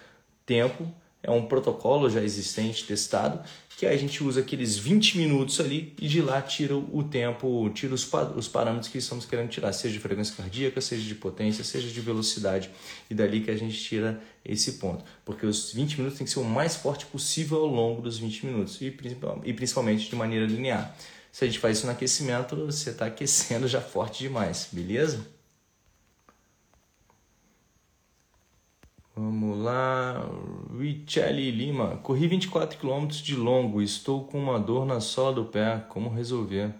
tempo, 0.46 0.90
é 1.22 1.30
um 1.30 1.46
protocolo 1.46 2.08
já 2.08 2.22
existente, 2.22 2.86
testado, 2.86 3.40
que 3.80 3.86
a 3.86 3.96
gente 3.96 4.22
usa 4.22 4.40
aqueles 4.40 4.76
20 4.76 5.16
minutos 5.16 5.58
ali 5.58 5.94
e 5.98 6.06
de 6.06 6.20
lá 6.20 6.42
tira 6.42 6.76
o 6.76 7.02
tempo, 7.02 7.70
tira 7.70 7.94
os, 7.94 8.06
os 8.36 8.46
parâmetros 8.46 8.92
que 8.92 8.98
estamos 8.98 9.24
querendo 9.24 9.48
tirar, 9.48 9.72
seja 9.72 9.94
de 9.94 9.98
frequência 9.98 10.36
cardíaca, 10.36 10.82
seja 10.82 11.02
de 11.02 11.14
potência, 11.14 11.64
seja 11.64 11.88
de 11.88 11.98
velocidade, 11.98 12.68
e 13.08 13.14
dali 13.14 13.40
que 13.40 13.50
a 13.50 13.56
gente 13.56 13.82
tira 13.82 14.22
esse 14.44 14.72
ponto. 14.72 15.02
Porque 15.24 15.46
os 15.46 15.72
20 15.72 15.96
minutos 15.96 16.18
tem 16.18 16.26
que 16.26 16.30
ser 16.30 16.40
o 16.40 16.44
mais 16.44 16.76
forte 16.76 17.06
possível 17.06 17.56
ao 17.60 17.68
longo 17.68 18.02
dos 18.02 18.18
20 18.18 18.44
minutos, 18.44 18.78
e, 18.82 18.94
e 19.44 19.52
principalmente 19.54 20.10
de 20.10 20.14
maneira 20.14 20.44
linear. 20.44 20.94
Se 21.32 21.44
a 21.44 21.46
gente 21.46 21.58
faz 21.58 21.78
isso 21.78 21.86
no 21.86 21.92
aquecimento, 21.92 22.54
você 22.56 22.90
está 22.90 23.06
aquecendo 23.06 23.66
já 23.66 23.80
forte 23.80 24.18
demais, 24.18 24.68
beleza? 24.70 25.26
Vamos 29.16 29.58
lá, 29.58 30.22
Richelle 30.80 31.50
Lima. 31.50 31.98
Corri 31.98 32.26
24 32.26 32.78
km 32.78 33.06
de 33.06 33.36
longo, 33.36 33.82
estou 33.82 34.24
com 34.24 34.38
uma 34.38 34.58
dor 34.58 34.86
na 34.86 34.98
sola 34.98 35.34
do 35.34 35.44
pé, 35.44 35.84
como 35.88 36.08
resolver? 36.08 36.72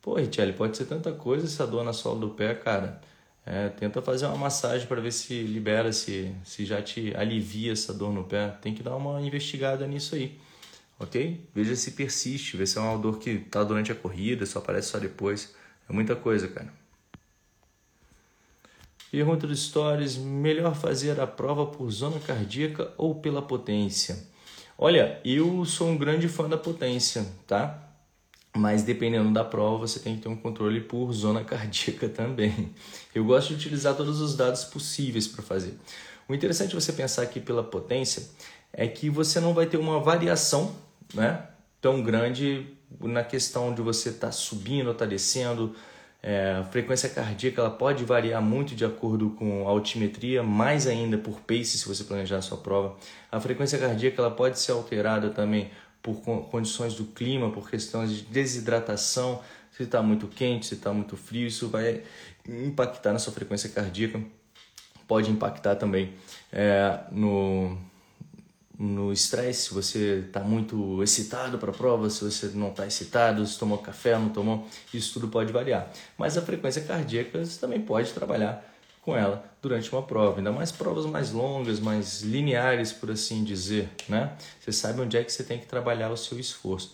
Pô, 0.00 0.14
Richelle, 0.14 0.52
pode 0.52 0.76
ser 0.76 0.84
tanta 0.84 1.10
coisa 1.12 1.46
essa 1.46 1.66
dor 1.66 1.82
na 1.82 1.92
sola 1.92 2.20
do 2.20 2.30
pé, 2.30 2.54
cara. 2.54 3.00
É, 3.44 3.68
tenta 3.68 4.00
fazer 4.00 4.26
uma 4.26 4.36
massagem 4.36 4.86
para 4.86 5.00
ver 5.00 5.12
se 5.12 5.42
libera, 5.42 5.92
se, 5.92 6.34
se 6.44 6.64
já 6.64 6.80
te 6.80 7.14
alivia 7.16 7.72
essa 7.72 7.92
dor 7.92 8.12
no 8.12 8.24
pé. 8.24 8.48
Tem 8.62 8.72
que 8.74 8.82
dar 8.82 8.94
uma 8.96 9.20
investigada 9.20 9.86
nisso 9.86 10.14
aí, 10.14 10.38
ok? 10.98 11.48
Veja 11.54 11.74
se 11.74 11.92
persiste, 11.92 12.56
vê 12.56 12.66
se 12.66 12.78
é 12.78 12.80
uma 12.80 12.98
dor 12.98 13.18
que 13.18 13.38
tá 13.38 13.64
durante 13.64 13.90
a 13.90 13.94
corrida, 13.94 14.46
só 14.46 14.60
aparece 14.60 14.88
só 14.88 14.98
depois. 14.98 15.54
É 15.88 15.92
muita 15.92 16.14
coisa, 16.14 16.48
cara. 16.48 16.72
Pergunta 19.16 19.46
do 19.46 19.56
Stories: 19.56 20.18
melhor 20.18 20.74
fazer 20.74 21.18
a 21.18 21.26
prova 21.26 21.64
por 21.64 21.90
zona 21.90 22.20
cardíaca 22.20 22.92
ou 22.98 23.14
pela 23.14 23.40
potência? 23.40 24.18
Olha, 24.76 25.18
eu 25.24 25.64
sou 25.64 25.88
um 25.88 25.96
grande 25.96 26.28
fã 26.28 26.46
da 26.46 26.58
potência, 26.58 27.26
tá? 27.46 27.82
Mas 28.54 28.82
dependendo 28.82 29.32
da 29.32 29.42
prova, 29.42 29.88
você 29.88 30.00
tem 30.00 30.16
que 30.16 30.20
ter 30.20 30.28
um 30.28 30.36
controle 30.36 30.82
por 30.82 31.10
zona 31.14 31.42
cardíaca 31.42 32.10
também. 32.14 32.74
Eu 33.14 33.24
gosto 33.24 33.48
de 33.48 33.54
utilizar 33.54 33.94
todos 33.94 34.20
os 34.20 34.36
dados 34.36 34.64
possíveis 34.64 35.26
para 35.26 35.42
fazer. 35.42 35.78
O 36.28 36.34
interessante 36.34 36.74
você 36.74 36.92
pensar 36.92 37.22
aqui 37.22 37.40
pela 37.40 37.64
potência 37.64 38.22
é 38.70 38.86
que 38.86 39.08
você 39.08 39.40
não 39.40 39.54
vai 39.54 39.64
ter 39.64 39.78
uma 39.78 39.98
variação 39.98 40.76
né, 41.14 41.42
tão 41.80 42.02
grande 42.02 42.66
na 43.00 43.24
questão 43.24 43.72
de 43.72 43.80
você 43.80 44.10
estar 44.10 44.26
tá 44.26 44.32
subindo 44.32 44.88
ou 44.88 44.94
tá 44.94 45.06
descendo, 45.06 45.74
é, 46.26 46.56
a 46.58 46.64
frequência 46.64 47.08
cardíaca 47.08 47.60
ela 47.60 47.70
pode 47.70 48.02
variar 48.02 48.42
muito 48.42 48.74
de 48.74 48.84
acordo 48.84 49.30
com 49.30 49.64
a 49.64 49.70
altimetria, 49.70 50.42
mais 50.42 50.88
ainda 50.88 51.16
por 51.16 51.38
pace 51.38 51.78
se 51.78 51.86
você 51.86 52.02
planejar 52.02 52.38
a 52.38 52.42
sua 52.42 52.58
prova. 52.58 52.96
A 53.30 53.38
frequência 53.38 53.78
cardíaca 53.78 54.20
ela 54.20 54.30
pode 54.32 54.58
ser 54.58 54.72
alterada 54.72 55.30
também 55.30 55.70
por 56.02 56.16
condições 56.50 56.94
do 56.96 57.04
clima, 57.04 57.52
por 57.52 57.70
questões 57.70 58.10
de 58.10 58.22
desidratação, 58.22 59.40
se 59.70 59.84
está 59.84 60.02
muito 60.02 60.26
quente, 60.26 60.66
se 60.66 60.74
está 60.74 60.92
muito 60.92 61.16
frio, 61.16 61.46
isso 61.46 61.68
vai 61.68 62.02
impactar 62.48 63.12
na 63.12 63.20
sua 63.20 63.32
frequência 63.32 63.70
cardíaca. 63.70 64.20
Pode 65.06 65.30
impactar 65.30 65.76
também 65.76 66.12
é, 66.52 67.02
no, 67.12 67.78
no 68.78 69.12
estresse, 69.12 69.68
se 69.68 69.74
você 69.74 70.24
está 70.26 70.40
muito 70.40 71.02
excitado 71.02 71.58
para 71.58 71.70
a 71.70 71.74
prova, 71.74 72.10
se 72.10 72.24
você 72.24 72.48
não 72.48 72.68
está 72.68 72.86
excitado, 72.86 73.46
se 73.46 73.58
tomou 73.58 73.78
café, 73.78 74.18
não 74.18 74.28
tomou, 74.28 74.66
isso 74.92 75.14
tudo 75.14 75.28
pode 75.28 75.52
variar. 75.52 75.90
Mas 76.18 76.36
a 76.36 76.42
frequência 76.42 76.82
cardíaca 76.82 77.44
você 77.44 77.58
também 77.58 77.80
pode 77.80 78.12
trabalhar 78.12 78.64
com 79.00 79.16
ela 79.16 79.44
durante 79.62 79.90
uma 79.92 80.02
prova, 80.02 80.38
ainda 80.38 80.50
mais 80.50 80.72
provas 80.72 81.06
mais 81.06 81.30
longas, 81.30 81.78
mais 81.78 82.22
lineares, 82.22 82.92
por 82.92 83.10
assim 83.10 83.44
dizer, 83.44 83.88
né? 84.08 84.36
Você 84.60 84.72
sabe 84.72 85.00
onde 85.00 85.16
é 85.16 85.22
que 85.22 85.32
você 85.32 85.44
tem 85.44 85.58
que 85.58 85.66
trabalhar 85.66 86.10
o 86.10 86.16
seu 86.16 86.38
esforço. 86.38 86.92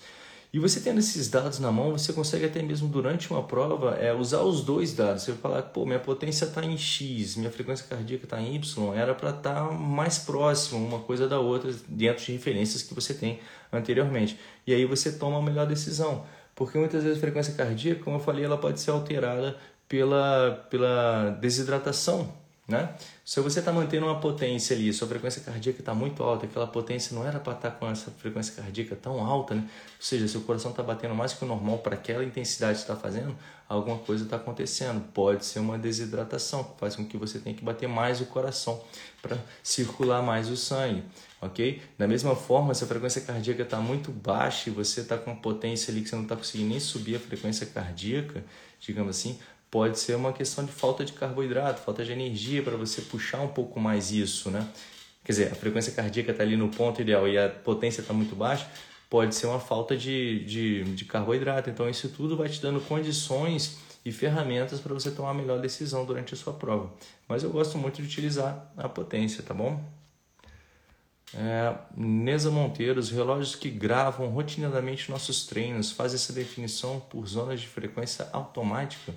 E 0.52 0.58
você 0.58 0.80
tendo 0.80 0.98
esses 0.98 1.30
dados 1.30 1.58
na 1.58 1.72
mão, 1.72 1.92
você 1.92 2.12
consegue 2.12 2.44
até 2.44 2.60
mesmo 2.62 2.86
durante 2.86 3.30
uma 3.30 3.42
prova 3.42 3.96
é, 3.96 4.12
usar 4.12 4.42
os 4.42 4.62
dois 4.62 4.92
dados. 4.92 5.22
Você 5.22 5.32
vai 5.32 5.40
falar, 5.40 5.62
pô, 5.62 5.86
minha 5.86 5.98
potência 5.98 6.44
está 6.44 6.62
em 6.62 6.76
X, 6.76 7.36
minha 7.36 7.50
frequência 7.50 7.86
cardíaca 7.88 8.24
está 8.24 8.38
em 8.38 8.56
Y, 8.56 8.94
era 8.94 9.14
para 9.14 9.30
estar 9.30 9.68
tá 9.68 9.72
mais 9.72 10.18
próximo 10.18 10.86
uma 10.86 10.98
coisa 10.98 11.26
da 11.26 11.40
outra 11.40 11.72
dentro 11.88 12.22
de 12.22 12.32
referências 12.32 12.82
que 12.82 12.92
você 12.92 13.14
tem 13.14 13.40
anteriormente. 13.72 14.38
E 14.66 14.74
aí 14.74 14.84
você 14.84 15.12
toma 15.12 15.38
a 15.38 15.42
melhor 15.42 15.66
decisão. 15.66 16.26
Porque 16.54 16.76
muitas 16.76 17.02
vezes 17.02 17.16
a 17.16 17.20
frequência 17.22 17.54
cardíaca, 17.54 18.04
como 18.04 18.16
eu 18.16 18.20
falei, 18.20 18.44
ela 18.44 18.58
pode 18.58 18.78
ser 18.78 18.90
alterada 18.90 19.56
pela, 19.88 20.66
pela 20.68 21.30
desidratação 21.40 22.41
né? 22.72 22.94
Se 23.24 23.38
você 23.40 23.60
está 23.60 23.70
mantendo 23.70 24.06
uma 24.06 24.18
potência 24.18 24.74
ali, 24.74 24.92
sua 24.92 25.06
frequência 25.06 25.42
cardíaca 25.42 25.80
está 25.80 25.94
muito 25.94 26.22
alta, 26.22 26.46
aquela 26.46 26.66
potência 26.66 27.14
não 27.14 27.24
era 27.24 27.38
para 27.38 27.52
estar 27.52 27.70
tá 27.70 27.76
com 27.76 27.88
essa 27.88 28.10
frequência 28.10 28.54
cardíaca 28.54 28.96
tão 28.96 29.24
alta, 29.24 29.54
né? 29.54 29.60
Ou 29.60 29.68
seja, 30.00 30.26
seu 30.26 30.40
coração 30.40 30.70
está 30.70 30.82
batendo 30.82 31.14
mais 31.14 31.34
que 31.34 31.44
o 31.44 31.46
normal 31.46 31.78
para 31.78 31.94
aquela 31.94 32.24
intensidade 32.24 32.76
que 32.76 32.82
está 32.82 32.96
fazendo, 32.96 33.36
alguma 33.68 33.98
coisa 33.98 34.24
está 34.24 34.36
acontecendo. 34.36 35.04
Pode 35.12 35.44
ser 35.44 35.60
uma 35.60 35.78
desidratação, 35.78 36.64
que 36.64 36.80
faz 36.80 36.96
com 36.96 37.06
que 37.06 37.16
você 37.16 37.38
tenha 37.38 37.54
que 37.54 37.62
bater 37.62 37.88
mais 37.88 38.20
o 38.20 38.26
coração 38.26 38.82
para 39.20 39.36
circular 39.62 40.22
mais 40.22 40.48
o 40.48 40.56
sangue, 40.56 41.04
ok? 41.40 41.80
Da 41.98 42.08
mesma 42.08 42.34
forma, 42.34 42.74
se 42.74 42.82
a 42.82 42.86
frequência 42.86 43.20
cardíaca 43.20 43.62
está 43.62 43.78
muito 43.78 44.10
baixa 44.10 44.70
e 44.70 44.72
você 44.72 45.02
está 45.02 45.16
com 45.18 45.36
potência 45.36 45.92
ali 45.92 46.00
que 46.00 46.08
você 46.08 46.16
não 46.16 46.22
está 46.22 46.34
conseguindo 46.34 46.70
nem 46.70 46.80
subir 46.80 47.16
a 47.16 47.20
frequência 47.20 47.66
cardíaca, 47.66 48.42
digamos 48.80 49.16
assim, 49.16 49.38
pode 49.72 49.98
ser 49.98 50.14
uma 50.14 50.34
questão 50.34 50.66
de 50.66 50.70
falta 50.70 51.02
de 51.02 51.14
carboidrato, 51.14 51.80
falta 51.80 52.04
de 52.04 52.12
energia 52.12 52.62
para 52.62 52.76
você 52.76 53.00
puxar 53.00 53.40
um 53.40 53.48
pouco 53.48 53.80
mais 53.80 54.12
isso, 54.12 54.50
né? 54.50 54.68
Quer 55.24 55.32
dizer, 55.32 55.52
a 55.52 55.54
frequência 55.54 55.90
cardíaca 55.92 56.30
está 56.30 56.42
ali 56.44 56.58
no 56.58 56.68
ponto 56.68 57.00
ideal 57.00 57.26
e 57.26 57.38
a 57.38 57.48
potência 57.48 58.02
está 58.02 58.12
muito 58.12 58.36
baixa, 58.36 58.68
pode 59.08 59.34
ser 59.34 59.46
uma 59.46 59.58
falta 59.58 59.96
de, 59.96 60.44
de, 60.44 60.84
de 60.94 61.06
carboidrato. 61.06 61.70
Então, 61.70 61.88
isso 61.88 62.10
tudo 62.10 62.36
vai 62.36 62.50
te 62.50 62.60
dando 62.60 62.82
condições 62.82 63.78
e 64.04 64.12
ferramentas 64.12 64.78
para 64.78 64.92
você 64.92 65.10
tomar 65.10 65.30
a 65.30 65.34
melhor 65.34 65.58
decisão 65.58 66.04
durante 66.04 66.34
a 66.34 66.36
sua 66.36 66.52
prova. 66.52 66.92
Mas 67.26 67.42
eu 67.42 67.48
gosto 67.48 67.78
muito 67.78 68.02
de 68.02 68.06
utilizar 68.06 68.70
a 68.76 68.90
potência, 68.90 69.42
tá 69.42 69.54
bom? 69.54 69.82
É, 71.32 71.74
Nesa 71.96 72.50
Monteiro, 72.50 73.00
os 73.00 73.10
relógios 73.10 73.54
que 73.54 73.70
gravam 73.70 74.28
rotineiramente 74.28 75.10
nossos 75.10 75.46
treinos 75.46 75.92
fazem 75.92 76.16
essa 76.16 76.34
definição 76.34 77.00
por 77.00 77.26
zonas 77.26 77.58
de 77.58 77.68
frequência 77.68 78.28
automática. 78.34 79.14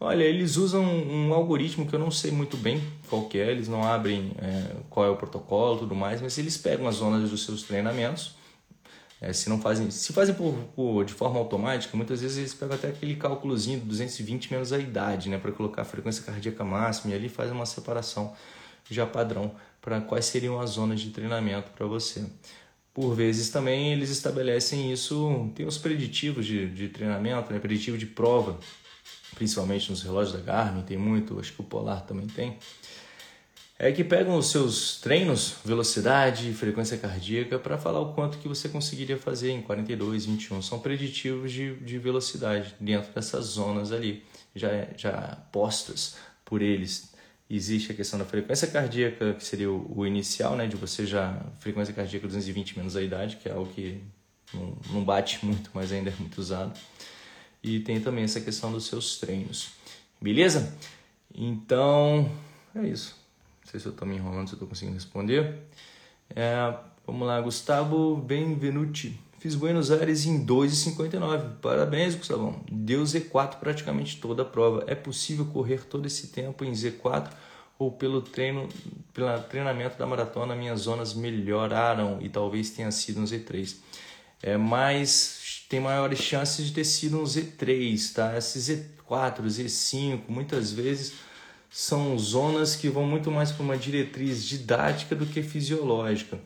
Olha, 0.00 0.22
eles 0.22 0.56
usam 0.56 0.84
um 0.84 1.34
algoritmo 1.34 1.84
que 1.84 1.92
eu 1.92 1.98
não 1.98 2.10
sei 2.10 2.30
muito 2.30 2.56
bem 2.56 2.80
qual 3.08 3.28
é, 3.34 3.50
eles 3.50 3.66
não 3.66 3.82
abrem 3.82 4.32
é, 4.38 4.76
qual 4.88 5.04
é 5.04 5.10
o 5.10 5.16
protocolo 5.16 5.76
e 5.76 5.78
tudo 5.80 5.94
mais, 5.94 6.22
mas 6.22 6.38
eles 6.38 6.56
pegam 6.56 6.86
as 6.86 6.96
zonas 6.96 7.30
dos 7.30 7.44
seus 7.44 7.64
treinamentos, 7.64 8.36
é, 9.20 9.32
se 9.32 9.48
não 9.48 9.60
fazem, 9.60 9.90
se 9.90 10.12
fazem 10.12 10.36
por, 10.36 10.54
por, 10.76 11.04
de 11.04 11.12
forma 11.12 11.40
automática, 11.40 11.96
muitas 11.96 12.20
vezes 12.20 12.38
eles 12.38 12.54
pegam 12.54 12.76
até 12.76 12.88
aquele 12.88 13.16
cálculozinho 13.16 13.80
de 13.80 13.86
220 13.86 14.52
menos 14.52 14.72
a 14.72 14.78
idade, 14.78 15.28
né, 15.28 15.36
para 15.36 15.50
colocar 15.50 15.82
a 15.82 15.84
frequência 15.84 16.22
cardíaca 16.22 16.64
máxima 16.64 17.12
e 17.12 17.16
ali 17.16 17.28
faz 17.28 17.50
uma 17.50 17.66
separação 17.66 18.32
já 18.88 19.04
padrão 19.04 19.52
para 19.80 20.00
quais 20.00 20.26
seriam 20.26 20.60
as 20.60 20.70
zonas 20.70 21.00
de 21.00 21.10
treinamento 21.10 21.72
para 21.72 21.86
você. 21.86 22.24
Por 22.94 23.14
vezes 23.14 23.50
também 23.50 23.92
eles 23.92 24.10
estabelecem 24.10 24.92
isso, 24.92 25.50
tem 25.56 25.66
os 25.66 25.76
preditivos 25.76 26.46
de, 26.46 26.68
de 26.70 26.88
treinamento, 26.88 27.52
né, 27.52 27.58
preditivo 27.58 27.98
de 27.98 28.06
prova, 28.06 28.60
principalmente 29.34 29.90
nos 29.90 30.02
relógios 30.02 30.34
da 30.34 30.40
Garmin, 30.40 30.82
tem 30.82 30.96
muito, 30.96 31.38
acho 31.38 31.52
que 31.52 31.60
o 31.60 31.64
Polar 31.64 32.02
também 32.02 32.26
tem, 32.26 32.58
é 33.78 33.92
que 33.92 34.02
pegam 34.02 34.36
os 34.36 34.50
seus 34.50 35.00
treinos, 35.00 35.54
velocidade, 35.64 36.52
frequência 36.52 36.98
cardíaca, 36.98 37.60
para 37.60 37.78
falar 37.78 38.00
o 38.00 38.12
quanto 38.12 38.38
que 38.38 38.48
você 38.48 38.68
conseguiria 38.68 39.16
fazer 39.16 39.52
em 39.52 39.62
42, 39.62 40.26
21. 40.26 40.60
São 40.62 40.80
preditivos 40.80 41.52
de, 41.52 41.76
de 41.76 41.96
velocidade 41.96 42.74
dentro 42.80 43.12
dessas 43.12 43.44
zonas 43.44 43.92
ali, 43.92 44.24
já, 44.52 44.68
já 44.96 45.38
postas 45.52 46.16
por 46.44 46.60
eles. 46.60 47.12
Existe 47.48 47.92
a 47.92 47.94
questão 47.94 48.18
da 48.18 48.24
frequência 48.24 48.66
cardíaca, 48.66 49.34
que 49.34 49.44
seria 49.44 49.70
o, 49.70 49.98
o 50.00 50.04
inicial, 50.04 50.56
né, 50.56 50.66
de 50.66 50.74
você 50.74 51.06
já, 51.06 51.40
frequência 51.60 51.94
cardíaca 51.94 52.26
220 52.26 52.76
menos 52.76 52.96
a 52.96 53.02
idade, 53.02 53.36
que 53.36 53.48
é 53.48 53.52
algo 53.52 53.72
que 53.72 54.02
não, 54.52 54.76
não 54.90 55.04
bate 55.04 55.46
muito, 55.46 55.70
mas 55.72 55.92
ainda 55.92 56.10
é 56.10 56.14
muito 56.18 56.36
usado 56.38 56.72
e 57.62 57.80
tem 57.80 58.00
também 58.00 58.24
essa 58.24 58.40
questão 58.40 58.72
dos 58.72 58.86
seus 58.86 59.18
treinos. 59.18 59.70
Beleza? 60.20 60.76
Então, 61.34 62.30
é 62.74 62.86
isso. 62.86 63.16
Não 63.64 63.70
sei 63.70 63.80
se 63.80 63.86
eu 63.86 63.92
estou 63.92 64.06
me 64.06 64.16
enrolando, 64.16 64.48
se 64.48 64.54
eu 64.54 64.56
estou 64.56 64.68
conseguindo 64.68 64.94
responder. 64.94 65.58
É, 66.34 66.74
vamos 67.06 67.26
lá, 67.26 67.40
Gustavo 67.40 68.16
Benvenuti. 68.16 69.18
Fiz 69.38 69.54
Buenos 69.54 69.90
Aires 69.92 70.26
em 70.26 70.44
2,59. 70.44 71.60
Parabéns, 71.60 72.16
Gustavão. 72.16 72.60
Deu 72.70 73.02
Z4 73.04 73.56
praticamente 73.60 74.20
toda 74.20 74.42
a 74.42 74.44
prova. 74.44 74.82
É 74.88 74.96
possível 74.96 75.46
correr 75.46 75.84
todo 75.84 76.06
esse 76.06 76.28
tempo 76.28 76.64
em 76.64 76.72
Z4 76.72 77.30
ou 77.78 77.92
pelo 77.92 78.20
treino, 78.20 78.68
pelo 79.14 79.38
treinamento 79.42 79.96
da 79.96 80.04
maratona, 80.04 80.56
minhas 80.56 80.80
zonas 80.80 81.14
melhoraram 81.14 82.18
e 82.20 82.28
talvez 82.28 82.70
tenha 82.70 82.90
sido 82.90 83.20
um 83.20 83.24
Z3. 83.24 83.76
É, 84.42 84.56
mas 84.56 85.37
tem 85.68 85.80
maiores 85.80 86.20
chances 86.20 86.66
de 86.66 86.72
ter 86.72 86.84
sido 86.84 87.20
um 87.20 87.24
Z3, 87.24 88.12
tá? 88.14 88.36
Esse 88.36 88.58
Z4, 88.58 89.42
Z5, 89.44 90.22
muitas 90.28 90.72
vezes 90.72 91.12
são 91.70 92.18
zonas 92.18 92.74
que 92.74 92.88
vão 92.88 93.04
muito 93.04 93.30
mais 93.30 93.52
para 93.52 93.62
uma 93.62 93.76
diretriz 93.76 94.44
didática 94.44 95.14
do 95.14 95.26
que 95.26 95.42
fisiológica. 95.42 96.40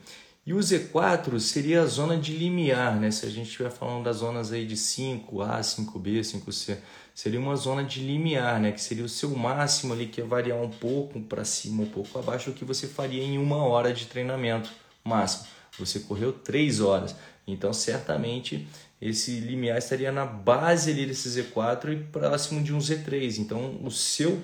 E 0.44 0.52
o 0.52 0.58
Z4 0.58 1.38
seria 1.38 1.82
a 1.82 1.86
zona 1.86 2.16
de 2.16 2.36
limiar, 2.36 2.98
né? 2.98 3.12
Se 3.12 3.24
a 3.24 3.30
gente 3.30 3.46
estiver 3.46 3.70
falando 3.70 4.02
das 4.02 4.16
zonas 4.16 4.50
aí 4.50 4.66
de 4.66 4.74
5A, 4.74 5.60
5B, 5.60 6.18
5C, 6.18 6.78
seria 7.14 7.38
uma 7.38 7.54
zona 7.54 7.84
de 7.84 8.00
limiar, 8.00 8.58
né? 8.58 8.72
Que 8.72 8.80
seria 8.80 9.04
o 9.04 9.08
seu 9.08 9.30
máximo 9.30 9.92
ali, 9.92 10.06
que 10.06 10.20
ia 10.20 10.26
variar 10.26 10.60
um 10.60 10.68
pouco 10.68 11.20
para 11.20 11.44
cima, 11.44 11.84
um 11.84 11.86
pouco 11.86 12.18
abaixo, 12.18 12.50
do 12.50 12.56
que 12.56 12.64
você 12.64 12.88
faria 12.88 13.22
em 13.22 13.38
uma 13.38 13.58
hora 13.58 13.92
de 13.92 14.06
treinamento 14.06 14.68
máximo. 15.04 15.46
Você 15.78 16.00
correu 16.00 16.32
3 16.32 16.80
horas. 16.80 17.14
Então, 17.46 17.72
certamente, 17.72 18.66
esse 19.02 19.40
limiar 19.40 19.78
estaria 19.78 20.12
na 20.12 20.24
base 20.24 20.92
ali 20.92 21.04
desse 21.04 21.28
Z4 21.28 21.92
e 21.92 21.96
próximo 21.96 22.62
de 22.62 22.72
um 22.72 22.78
Z3. 22.78 23.38
Então, 23.38 23.80
o 23.82 23.90
seu, 23.90 24.40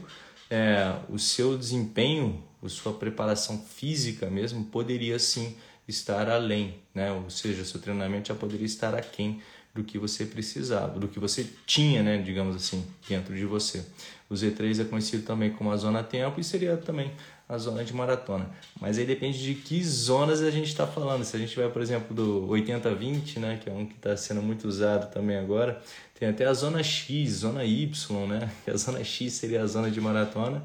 é, 0.50 0.97
o 1.09 1.17
seu 1.17 1.57
desempenho, 1.57 2.43
a 2.61 2.69
sua 2.69 2.93
preparação 2.93 3.57
física 3.57 4.29
mesmo, 4.29 4.65
poderia 4.65 5.17
sim 5.21 5.57
estar 5.87 6.29
além, 6.29 6.75
né? 6.93 7.12
ou 7.12 7.31
seja, 7.31 7.65
seu 7.65 7.81
treinamento 7.81 8.29
já 8.29 8.35
poderia 8.35 8.67
estar 8.67 8.95
aquém 8.97 9.41
do 9.73 9.85
que 9.85 9.97
você 9.97 10.27
precisava, 10.27 10.99
do 10.99 11.07
que 11.07 11.21
você 11.21 11.47
tinha, 11.65 12.03
né, 12.03 12.19
digamos 12.19 12.57
assim, 12.57 12.85
dentro 13.09 13.35
de 13.35 13.47
você. 13.47 13.85
O 14.29 14.35
Z3 14.35 14.81
é 14.81 14.85
conhecido 14.85 15.25
também 15.25 15.53
como 15.53 15.71
a 15.71 15.77
zona 15.77 16.03
tempo 16.03 16.41
e 16.41 16.45
seria 16.45 16.77
também 16.77 17.12
a 17.49 17.57
zona 17.57 17.83
de 17.83 17.95
maratona. 17.95 18.50
Mas 18.78 18.99
aí 18.99 19.07
depende 19.07 19.43
de 19.43 19.55
que 19.55 19.83
zonas 19.83 20.43
a 20.43 20.50
gente 20.50 20.69
está 20.69 20.87
falando. 20.87 21.25
Se 21.25 21.35
a 21.35 21.38
gente 21.38 21.57
vai, 21.57 21.69
por 21.71 21.81
exemplo, 21.81 22.14
do 22.14 22.47
80-20, 22.49 23.38
né, 23.38 23.59
que 23.62 23.71
é 23.71 23.73
um 23.73 23.87
que 23.87 23.95
está 23.95 24.17
sendo 24.17 24.43
muito 24.43 24.69
usado 24.69 25.11
também 25.11 25.38
agora, 25.38 25.81
tem 26.19 26.28
até 26.28 26.45
a 26.45 26.52
zona 26.52 26.83
X, 26.83 27.31
zona 27.31 27.64
Y, 27.64 28.26
né? 28.26 28.50
Que 28.64 28.71
a 28.71 28.76
zona 28.76 29.02
X 29.02 29.33
seria 29.33 29.62
a 29.62 29.67
zona 29.67 29.90
de 29.90 30.00
maratona, 30.00 30.62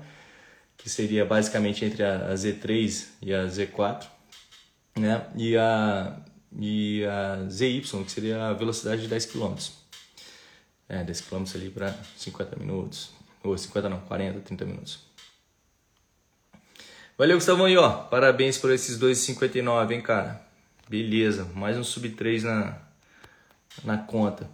que 0.77 0.89
seria 0.89 1.23
basicamente 1.25 1.85
entre 1.85 2.03
a 2.03 2.33
Z3 2.33 3.05
e 3.21 3.33
a 3.33 3.45
Z4, 3.45 4.05
né? 4.97 5.25
E 5.35 5.55
a, 5.55 6.17
e 6.59 7.05
a 7.05 7.47
ZY, 7.49 7.81
que 7.81 8.11
seria 8.11 8.47
a 8.47 8.53
velocidade 8.53 9.03
de 9.03 9.07
10 9.07 9.25
km. 9.27 9.55
É, 10.89 11.03
10 11.03 11.21
km 11.21 11.45
ali 11.55 11.69
para 11.69 11.95
50 12.17 12.57
minutos. 12.57 13.11
Ou 13.41 13.57
50 13.57 13.89
não, 13.89 13.99
40, 14.01 14.39
30 14.41 14.65
minutos. 14.65 15.12
Valeu, 17.15 17.37
Gustavão 17.37 17.65
aí, 17.65 17.77
ó. 17.77 17.89
Parabéns 17.91 18.57
por 18.57 18.71
esses 18.71 18.97
2,59, 18.97 19.91
hein, 19.91 20.01
cara. 20.01 20.41
Beleza, 20.89 21.47
mais 21.53 21.77
um 21.77 21.83
sub 21.83 22.09
3 22.09 22.43
na, 22.43 22.75
na 23.83 23.99
conta. 23.99 24.49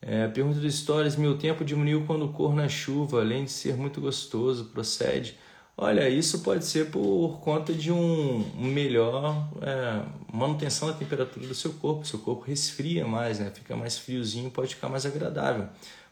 É, 0.00 0.26
pergunta 0.28 0.58
do 0.60 0.70
Stories: 0.70 1.14
meu 1.16 1.36
tempo 1.36 1.66
diminuiu 1.66 2.04
quando 2.06 2.26
corro 2.28 2.54
na 2.54 2.70
chuva, 2.70 3.20
além 3.20 3.44
de 3.44 3.50
ser 3.50 3.76
muito 3.76 4.00
gostoso, 4.00 4.70
procede. 4.72 5.36
Olha, 5.76 6.08
isso 6.08 6.40
pode 6.40 6.64
ser 6.64 6.90
por 6.90 7.38
conta 7.44 7.74
de 7.74 7.92
um 7.92 8.50
melhor 8.56 9.46
é, 9.60 10.02
manutenção 10.32 10.88
da 10.88 10.94
temperatura 10.94 11.46
do 11.46 11.54
seu 11.54 11.74
corpo. 11.74 12.06
Seu 12.06 12.18
corpo 12.18 12.46
resfria 12.46 13.06
mais, 13.06 13.38
né? 13.38 13.52
Fica 13.54 13.76
mais 13.76 13.98
friozinho, 13.98 14.50
pode 14.50 14.74
ficar 14.74 14.88
mais 14.88 15.04
agradável. 15.04 15.68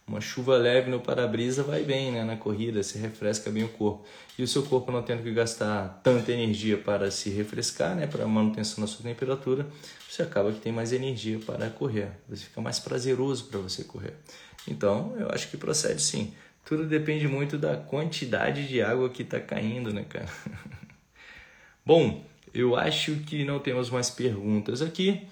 Uma 0.08 0.20
chuva 0.20 0.56
leve 0.56 0.88
no 0.88 1.00
para-brisa 1.00 1.64
vai 1.64 1.82
bem 1.82 2.12
né, 2.12 2.22
na 2.22 2.36
corrida, 2.36 2.80
se 2.84 2.96
refresca 2.96 3.50
bem 3.50 3.64
o 3.64 3.68
corpo. 3.68 4.06
E 4.38 4.42
o 4.42 4.46
seu 4.46 4.62
corpo 4.62 4.92
não 4.92 5.02
tendo 5.02 5.24
que 5.24 5.32
gastar 5.32 6.00
tanta 6.04 6.30
energia 6.30 6.78
para 6.78 7.10
se 7.10 7.28
refrescar, 7.28 7.96
né, 7.96 8.06
para 8.06 8.24
manutenção 8.24 8.82
da 8.82 8.86
sua 8.86 9.02
temperatura, 9.02 9.66
você 10.08 10.22
acaba 10.22 10.52
que 10.52 10.60
tem 10.60 10.72
mais 10.72 10.92
energia 10.92 11.40
para 11.40 11.68
correr. 11.70 12.10
Você 12.28 12.44
fica 12.44 12.60
mais 12.60 12.78
prazeroso 12.78 13.46
para 13.46 13.58
você 13.58 13.82
correr. 13.82 14.14
Então, 14.68 15.12
eu 15.18 15.28
acho 15.30 15.48
que 15.48 15.56
procede 15.56 16.00
sim. 16.00 16.32
Tudo 16.64 16.86
depende 16.86 17.26
muito 17.26 17.58
da 17.58 17.76
quantidade 17.76 18.68
de 18.68 18.80
água 18.80 19.10
que 19.10 19.22
está 19.22 19.40
caindo, 19.40 19.92
né, 19.92 20.04
cara? 20.08 20.28
Bom, 21.84 22.24
eu 22.54 22.76
acho 22.76 23.16
que 23.26 23.44
não 23.44 23.58
temos 23.58 23.90
mais 23.90 24.08
perguntas 24.08 24.82
aqui. 24.82 25.26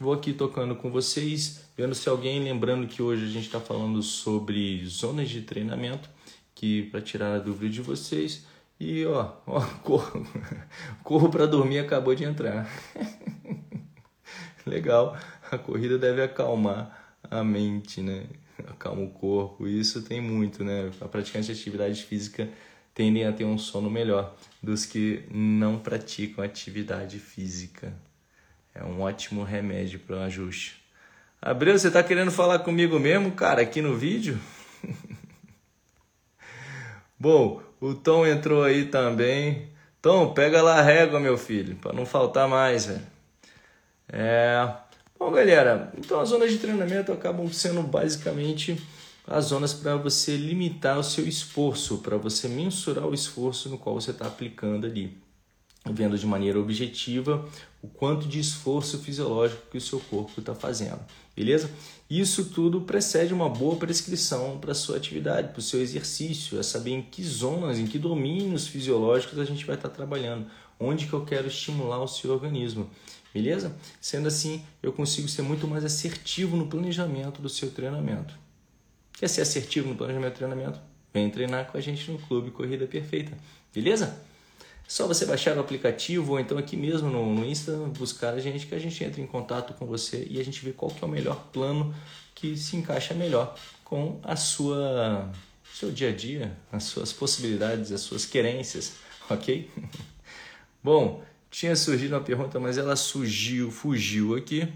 Vou 0.00 0.12
aqui 0.12 0.32
tocando 0.32 0.74
com 0.74 0.90
vocês, 0.90 1.66
vendo 1.76 1.94
se 1.94 2.08
alguém, 2.08 2.42
lembrando 2.42 2.88
que 2.88 3.00
hoje 3.00 3.26
a 3.26 3.28
gente 3.28 3.46
está 3.46 3.60
falando 3.60 4.02
sobre 4.02 4.84
zonas 4.86 5.28
de 5.30 5.42
treinamento, 5.42 6.10
que 6.52 6.82
para 6.90 7.00
tirar 7.00 7.32
a 7.32 7.38
dúvida 7.38 7.72
de 7.72 7.80
vocês. 7.80 8.44
E 8.80 9.06
ó, 9.06 9.34
ó 9.46 9.60
corro, 9.84 10.26
corro 11.04 11.30
para 11.30 11.46
dormir 11.46 11.78
acabou 11.78 12.12
de 12.12 12.24
entrar. 12.24 12.68
Legal, 14.66 15.16
a 15.48 15.56
corrida 15.56 15.96
deve 15.96 16.22
acalmar 16.22 17.16
a 17.30 17.44
mente, 17.44 18.00
né? 18.00 18.26
Acalma 18.66 19.02
o 19.02 19.10
corpo, 19.10 19.68
isso 19.68 20.02
tem 20.02 20.20
muito, 20.20 20.64
né? 20.64 20.90
A 21.00 21.06
praticante 21.06 21.46
de 21.46 21.52
atividade 21.52 22.02
física 22.02 22.48
tendem 22.92 23.26
a 23.26 23.32
ter 23.32 23.44
um 23.44 23.58
sono 23.58 23.88
melhor 23.88 24.34
dos 24.60 24.86
que 24.86 25.24
não 25.30 25.78
praticam 25.78 26.44
atividade 26.44 27.20
física. 27.20 27.94
É 28.74 28.82
um 28.82 29.00
ótimo 29.00 29.44
remédio 29.44 30.00
para 30.00 30.16
o 30.16 30.22
ajuste. 30.22 30.82
Abreu, 31.40 31.78
você 31.78 31.88
está 31.88 32.02
querendo 32.02 32.32
falar 32.32 32.58
comigo 32.58 32.98
mesmo, 32.98 33.30
cara, 33.30 33.62
aqui 33.62 33.80
no 33.80 33.94
vídeo? 33.94 34.38
Bom, 37.16 37.62
o 37.80 37.94
Tom 37.94 38.26
entrou 38.26 38.64
aí 38.64 38.86
também. 38.86 39.68
Tom, 40.02 40.34
pega 40.34 40.60
lá 40.60 40.80
a 40.80 40.82
régua, 40.82 41.20
meu 41.20 41.38
filho, 41.38 41.76
para 41.76 41.92
não 41.92 42.04
faltar 42.04 42.48
mais, 42.48 42.86
velho. 42.86 43.06
É. 44.08 44.68
Bom, 45.16 45.30
galera, 45.30 45.92
então 45.96 46.18
as 46.18 46.30
zonas 46.30 46.50
de 46.50 46.58
treinamento 46.58 47.12
acabam 47.12 47.50
sendo 47.52 47.82
basicamente 47.82 48.76
as 49.26 49.46
zonas 49.46 49.72
para 49.72 49.96
você 49.96 50.36
limitar 50.36 50.98
o 50.98 51.04
seu 51.04 51.26
esforço, 51.26 51.98
para 51.98 52.16
você 52.16 52.48
mensurar 52.48 53.06
o 53.06 53.14
esforço 53.14 53.68
no 53.68 53.78
qual 53.78 53.94
você 53.94 54.10
está 54.10 54.26
aplicando 54.26 54.86
ali 54.86 55.23
vendo 55.92 56.18
de 56.18 56.26
maneira 56.26 56.58
objetiva 56.58 57.46
o 57.82 57.88
quanto 57.88 58.26
de 58.26 58.40
esforço 58.40 58.98
fisiológico 58.98 59.62
que 59.70 59.76
o 59.76 59.80
seu 59.80 60.00
corpo 60.00 60.40
está 60.40 60.54
fazendo, 60.54 61.00
beleza? 61.36 61.70
Isso 62.08 62.46
tudo 62.46 62.80
precede 62.80 63.34
uma 63.34 63.48
boa 63.48 63.76
prescrição 63.76 64.58
para 64.58 64.74
sua 64.74 64.96
atividade, 64.96 65.48
para 65.48 65.58
o 65.58 65.62
seu 65.62 65.82
exercício, 65.82 66.58
é 66.58 66.62
saber 66.62 66.92
em 66.92 67.02
que 67.02 67.22
zonas, 67.22 67.78
em 67.78 67.86
que 67.86 67.98
domínios 67.98 68.66
fisiológicos 68.66 69.38
a 69.38 69.44
gente 69.44 69.66
vai 69.66 69.76
estar 69.76 69.90
tá 69.90 69.94
trabalhando, 69.94 70.46
onde 70.80 71.06
que 71.06 71.12
eu 71.12 71.24
quero 71.24 71.46
estimular 71.46 72.02
o 72.02 72.08
seu 72.08 72.32
organismo, 72.32 72.88
beleza? 73.32 73.76
Sendo 74.00 74.28
assim, 74.28 74.64
eu 74.82 74.92
consigo 74.92 75.28
ser 75.28 75.42
muito 75.42 75.68
mais 75.68 75.84
assertivo 75.84 76.56
no 76.56 76.66
planejamento 76.66 77.42
do 77.42 77.48
seu 77.50 77.70
treinamento. 77.70 78.34
Quer 79.12 79.28
ser 79.28 79.42
assertivo 79.42 79.88
no 79.88 79.94
planejamento 79.94 80.32
do 80.32 80.36
treinamento? 80.36 80.80
Vem 81.12 81.30
treinar 81.30 81.70
com 81.70 81.76
a 81.76 81.80
gente 81.80 82.10
no 82.10 82.18
Clube 82.18 82.50
Corrida 82.50 82.86
Perfeita, 82.86 83.36
beleza? 83.72 84.18
Só 84.86 85.06
você 85.06 85.24
baixar 85.24 85.56
o 85.56 85.60
aplicativo 85.60 86.32
ou 86.32 86.40
então 86.40 86.58
aqui 86.58 86.76
mesmo 86.76 87.08
no, 87.10 87.34
no 87.34 87.44
Insta 87.44 87.72
buscar 87.98 88.34
a 88.34 88.40
gente 88.40 88.66
que 88.66 88.74
a 88.74 88.78
gente 88.78 89.02
entra 89.02 89.20
em 89.20 89.26
contato 89.26 89.74
com 89.74 89.86
você 89.86 90.26
e 90.30 90.38
a 90.38 90.44
gente 90.44 90.64
vê 90.64 90.72
qual 90.72 90.90
que 90.90 91.02
é 91.02 91.06
o 91.06 91.10
melhor 91.10 91.48
plano 91.52 91.94
que 92.34 92.56
se 92.56 92.76
encaixa 92.76 93.14
melhor 93.14 93.56
com 93.82 94.18
a 94.22 94.36
sua 94.36 95.30
seu 95.72 95.90
dia 95.90 96.10
a 96.10 96.12
dia, 96.12 96.56
as 96.70 96.84
suas 96.84 97.12
possibilidades, 97.12 97.90
as 97.90 98.00
suas 98.00 98.24
querências, 98.24 98.92
ok? 99.28 99.68
Bom, 100.82 101.22
tinha 101.50 101.74
surgido 101.74 102.14
uma 102.14 102.20
pergunta, 102.20 102.60
mas 102.60 102.78
ela 102.78 102.94
surgiu, 102.94 103.70
fugiu 103.70 104.36
aqui. 104.36 104.68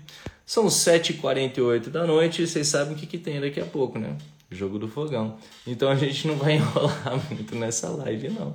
São 0.44 0.66
7h48 0.66 1.88
da 1.88 2.06
noite 2.06 2.42
e 2.42 2.48
vocês 2.48 2.66
sabem 2.66 2.94
o 2.94 2.96
que, 2.96 3.06
que 3.06 3.18
tem 3.18 3.40
daqui 3.40 3.60
a 3.60 3.64
pouco, 3.64 3.98
né? 3.98 4.16
Jogo 4.50 4.78
do 4.78 4.88
fogão. 4.88 5.38
Então 5.66 5.88
a 5.88 5.94
gente 5.94 6.26
não 6.26 6.36
vai 6.36 6.54
enrolar 6.56 7.22
muito 7.28 7.54
nessa 7.54 7.90
live, 7.90 8.30
não 8.30 8.52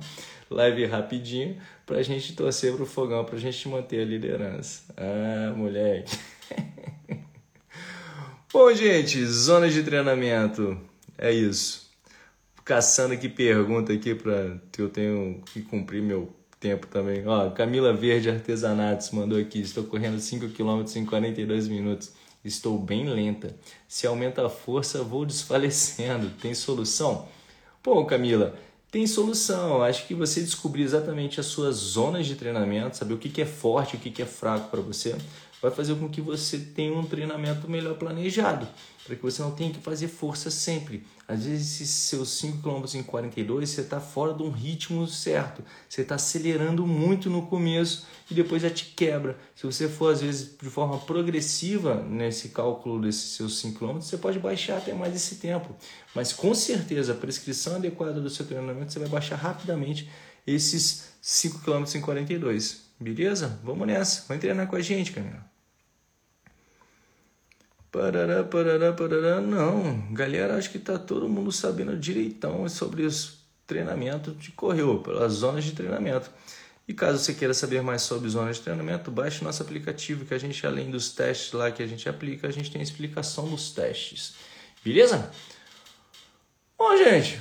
live 0.50 0.86
rapidinho 0.86 1.56
pra 1.86 2.02
gente 2.02 2.34
torcer 2.34 2.74
pro 2.74 2.86
fogão, 2.86 3.24
pra 3.24 3.38
gente 3.38 3.68
manter 3.68 4.00
a 4.00 4.04
liderança. 4.04 4.82
Ah, 4.96 5.52
moleque. 5.56 6.16
Bom, 8.52 8.72
gente, 8.72 9.24
zona 9.26 9.68
de 9.68 9.82
treinamento. 9.82 10.78
É 11.18 11.32
isso. 11.32 11.90
Caçando 12.64 13.14
aqui 13.14 13.28
pergunta 13.28 13.92
aqui 13.92 14.14
para 14.14 14.58
que 14.72 14.80
eu 14.80 14.88
tenho 14.88 15.42
que 15.46 15.60
cumprir 15.60 16.02
meu 16.02 16.34
tempo 16.60 16.86
também. 16.86 17.26
Ó, 17.26 17.50
Camila 17.50 17.92
Verde 17.92 18.30
Artesanatos 18.30 19.10
mandou 19.10 19.38
aqui. 19.38 19.60
Estou 19.60 19.84
correndo 19.84 20.18
5 20.18 20.48
km 20.48 20.82
em 20.96 21.04
42 21.04 21.68
minutos. 21.68 22.12
Estou 22.44 22.78
bem 22.78 23.06
lenta. 23.06 23.54
Se 23.86 24.06
aumenta 24.06 24.46
a 24.46 24.48
força, 24.48 25.02
vou 25.02 25.26
desfalecendo. 25.26 26.30
Tem 26.40 26.54
solução? 26.54 27.28
Pô, 27.82 28.04
Camila, 28.06 28.54
tem 28.94 29.08
solução. 29.08 29.82
Acho 29.82 30.06
que 30.06 30.14
você 30.14 30.40
descobrir 30.40 30.84
exatamente 30.84 31.40
as 31.40 31.46
suas 31.46 31.74
zonas 31.74 32.26
de 32.26 32.36
treinamento, 32.36 32.96
saber 32.96 33.14
o 33.14 33.18
que 33.18 33.42
é 33.42 33.44
forte, 33.44 33.96
o 33.96 33.98
que 33.98 34.22
é 34.22 34.24
fraco 34.24 34.70
para 34.70 34.80
você, 34.80 35.16
vai 35.64 35.72
fazer 35.72 35.94
com 35.94 36.10
que 36.10 36.20
você 36.20 36.58
tenha 36.58 36.92
um 36.92 37.06
treinamento 37.06 37.70
melhor 37.70 37.94
planejado, 37.94 38.68
para 39.02 39.16
que 39.16 39.22
você 39.22 39.40
não 39.40 39.50
tenha 39.50 39.72
que 39.72 39.80
fazer 39.80 40.08
força 40.08 40.50
sempre. 40.50 41.06
Às 41.26 41.46
vezes, 41.46 41.80
esses 41.80 41.88
seus 41.88 42.28
5 42.38 42.58
km 42.58 42.84
em 42.98 43.02
42, 43.02 43.70
você 43.70 43.80
está 43.80 43.98
fora 43.98 44.34
de 44.34 44.42
um 44.42 44.50
ritmo 44.50 45.06
certo, 45.06 45.64
você 45.88 46.02
está 46.02 46.16
acelerando 46.16 46.86
muito 46.86 47.30
no 47.30 47.46
começo 47.46 48.06
e 48.30 48.34
depois 48.34 48.60
já 48.60 48.68
te 48.68 48.92
quebra. 48.94 49.38
Se 49.56 49.64
você 49.64 49.88
for, 49.88 50.12
às 50.12 50.20
vezes, 50.20 50.54
de 50.54 50.68
forma 50.68 50.98
progressiva 50.98 51.94
nesse 52.02 52.50
cálculo 52.50 53.00
desses 53.00 53.30
seus 53.30 53.58
5 53.60 53.78
km, 53.78 53.94
você 53.94 54.18
pode 54.18 54.38
baixar 54.38 54.76
até 54.76 54.92
mais 54.92 55.16
esse 55.16 55.36
tempo. 55.36 55.74
Mas 56.14 56.30
com 56.30 56.52
certeza, 56.52 57.12
a 57.12 57.16
prescrição 57.16 57.76
adequada 57.76 58.20
do 58.20 58.28
seu 58.28 58.44
treinamento, 58.44 58.92
você 58.92 58.98
vai 58.98 59.08
baixar 59.08 59.36
rapidamente 59.36 60.10
esses 60.46 61.14
5 61.22 61.60
km 61.60 61.84
em 61.94 62.02
42. 62.02 62.82
Beleza? 63.00 63.58
Vamos 63.64 63.86
nessa. 63.86 64.26
Vai 64.28 64.38
treinar 64.38 64.66
com 64.66 64.76
a 64.76 64.82
gente, 64.82 65.10
Camila. 65.10 65.53
Parará, 67.94 68.42
parará, 68.42 68.92
parará. 68.92 69.40
Não, 69.40 70.12
galera, 70.12 70.56
acho 70.56 70.68
que 70.68 70.80
tá 70.80 70.98
todo 70.98 71.28
mundo 71.28 71.52
sabendo 71.52 71.96
direitão 71.96 72.68
sobre 72.68 73.02
os 73.04 73.38
treinamentos 73.68 74.36
de 74.36 74.50
correu, 74.50 74.98
pelas 74.98 75.34
zonas 75.34 75.62
de 75.62 75.70
treinamento. 75.70 76.28
E 76.88 76.92
caso 76.92 77.20
você 77.20 77.32
queira 77.32 77.54
saber 77.54 77.82
mais 77.82 78.02
sobre 78.02 78.28
zonas 78.28 78.56
de 78.56 78.62
treinamento, 78.62 79.12
baixe 79.12 79.44
nosso 79.44 79.62
aplicativo, 79.62 80.24
que 80.24 80.34
a 80.34 80.38
gente, 80.38 80.66
além 80.66 80.90
dos 80.90 81.12
testes 81.12 81.52
lá 81.52 81.70
que 81.70 81.84
a 81.84 81.86
gente 81.86 82.08
aplica, 82.08 82.48
a 82.48 82.50
gente 82.50 82.68
tem 82.68 82.80
a 82.80 82.82
explicação 82.82 83.48
dos 83.48 83.70
testes. 83.70 84.34
Beleza? 84.84 85.30
Bom, 86.76 86.96
gente, 86.96 87.40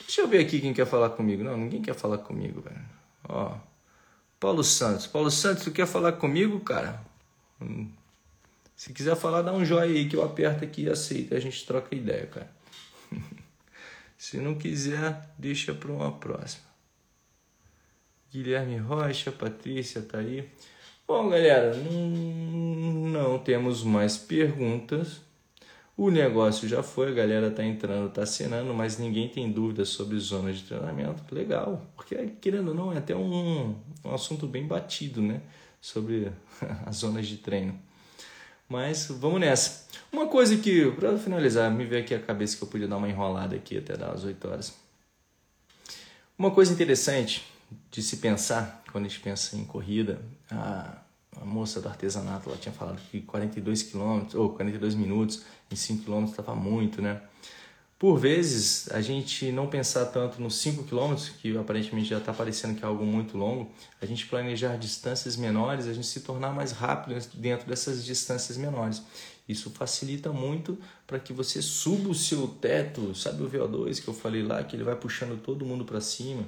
deixa 0.00 0.22
eu 0.22 0.26
ver 0.26 0.38
aqui 0.38 0.58
quem 0.58 0.72
quer 0.72 0.86
falar 0.86 1.10
comigo. 1.10 1.44
Não, 1.44 1.54
ninguém 1.54 1.82
quer 1.82 1.94
falar 1.94 2.16
comigo, 2.16 2.62
velho. 2.62 2.80
Ó, 3.28 3.54
Paulo 4.40 4.64
Santos. 4.64 5.06
Paulo 5.06 5.30
Santos, 5.30 5.64
tu 5.64 5.70
quer 5.70 5.86
falar 5.86 6.12
comigo, 6.12 6.58
cara? 6.60 7.04
Hum. 7.60 7.97
Se 8.78 8.92
quiser 8.92 9.16
falar, 9.16 9.42
dá 9.42 9.52
um 9.52 9.64
joinha 9.64 9.92
aí 9.92 10.08
que 10.08 10.14
eu 10.14 10.22
aperto 10.22 10.62
aqui 10.62 10.82
e 10.82 10.88
aceito. 10.88 11.34
A 11.34 11.40
gente 11.40 11.66
troca 11.66 11.96
ideia, 11.96 12.26
cara. 12.26 12.48
Se 14.16 14.36
não 14.36 14.54
quiser, 14.54 15.34
deixa 15.36 15.74
para 15.74 15.90
uma 15.90 16.12
próxima. 16.12 16.62
Guilherme 18.30 18.76
Rocha, 18.76 19.32
Patrícia 19.32 20.00
tá 20.00 20.18
aí. 20.18 20.48
Bom, 21.08 21.28
galera, 21.28 21.74
não 21.74 23.40
temos 23.40 23.82
mais 23.82 24.16
perguntas. 24.16 25.22
O 25.96 26.08
negócio 26.08 26.68
já 26.68 26.80
foi, 26.80 27.08
a 27.08 27.14
galera 27.14 27.50
tá 27.50 27.64
entrando, 27.64 28.12
tá 28.12 28.22
assinando, 28.22 28.72
mas 28.72 28.96
ninguém 28.96 29.28
tem 29.28 29.50
dúvidas 29.50 29.88
sobre 29.88 30.16
zonas 30.20 30.58
de 30.58 30.62
treinamento. 30.62 31.34
Legal, 31.34 31.84
porque 31.96 32.14
querendo 32.40 32.68
ou 32.68 32.74
não, 32.74 32.92
é 32.92 32.98
até 32.98 33.16
um, 33.16 33.74
um 34.04 34.14
assunto 34.14 34.46
bem 34.46 34.68
batido, 34.68 35.20
né? 35.20 35.42
Sobre 35.80 36.30
as 36.86 36.98
zonas 36.98 37.26
de 37.26 37.38
treino. 37.38 37.87
Mas 38.68 39.06
vamos 39.08 39.40
nessa. 39.40 39.86
Uma 40.12 40.26
coisa 40.26 40.56
que, 40.56 40.90
para 40.92 41.16
finalizar, 41.18 41.70
me 41.70 41.84
veio 41.84 42.02
aqui 42.02 42.14
a 42.14 42.20
cabeça 42.20 42.56
que 42.56 42.62
eu 42.62 42.68
podia 42.68 42.86
dar 42.86 42.96
uma 42.98 43.08
enrolada 43.08 43.56
aqui 43.56 43.78
até 43.78 43.96
dar 43.96 44.10
as 44.10 44.24
8 44.24 44.48
horas. 44.48 44.74
Uma 46.38 46.50
coisa 46.50 46.72
interessante 46.72 47.46
de 47.90 48.02
se 48.02 48.18
pensar 48.18 48.82
quando 48.92 49.06
a 49.06 49.08
gente 49.08 49.20
pensa 49.20 49.56
em 49.56 49.64
corrida, 49.64 50.20
a, 50.50 50.98
a 51.40 51.44
moça 51.44 51.80
do 51.80 51.88
artesanato 51.88 52.48
ela 52.48 52.58
tinha 52.58 52.72
falado 52.72 53.00
que 53.10 53.20
42 53.22 53.82
km 53.84 54.26
ou 54.34 54.50
42 54.50 54.94
minutos 54.94 55.42
em 55.70 55.76
5 55.76 56.04
km 56.04 56.24
estava 56.24 56.54
muito, 56.54 57.00
né? 57.02 57.20
Por 57.98 58.16
vezes, 58.16 58.88
a 58.92 59.00
gente 59.00 59.50
não 59.50 59.66
pensar 59.66 60.06
tanto 60.06 60.40
nos 60.40 60.54
5 60.58 60.84
km, 60.84 61.16
que 61.42 61.58
aparentemente 61.58 62.08
já 62.08 62.18
está 62.18 62.32
parecendo 62.32 62.78
que 62.78 62.84
é 62.84 62.86
algo 62.86 63.04
muito 63.04 63.36
longo, 63.36 63.68
a 64.00 64.06
gente 64.06 64.24
planejar 64.26 64.76
distâncias 64.76 65.36
menores, 65.36 65.88
a 65.88 65.92
gente 65.92 66.06
se 66.06 66.20
tornar 66.20 66.52
mais 66.54 66.70
rápido 66.70 67.18
dentro 67.34 67.66
dessas 67.66 68.04
distâncias 68.04 68.56
menores. 68.56 69.02
Isso 69.48 69.68
facilita 69.70 70.32
muito 70.32 70.78
para 71.08 71.18
que 71.18 71.32
você 71.32 71.60
suba 71.60 72.10
o 72.10 72.14
seu 72.14 72.46
teto, 72.46 73.16
sabe 73.16 73.42
o 73.42 73.50
VO2 73.50 74.00
que 74.00 74.06
eu 74.06 74.14
falei 74.14 74.44
lá, 74.44 74.62
que 74.62 74.76
ele 74.76 74.84
vai 74.84 74.94
puxando 74.94 75.40
todo 75.42 75.66
mundo 75.66 75.84
para 75.84 76.00
cima. 76.00 76.44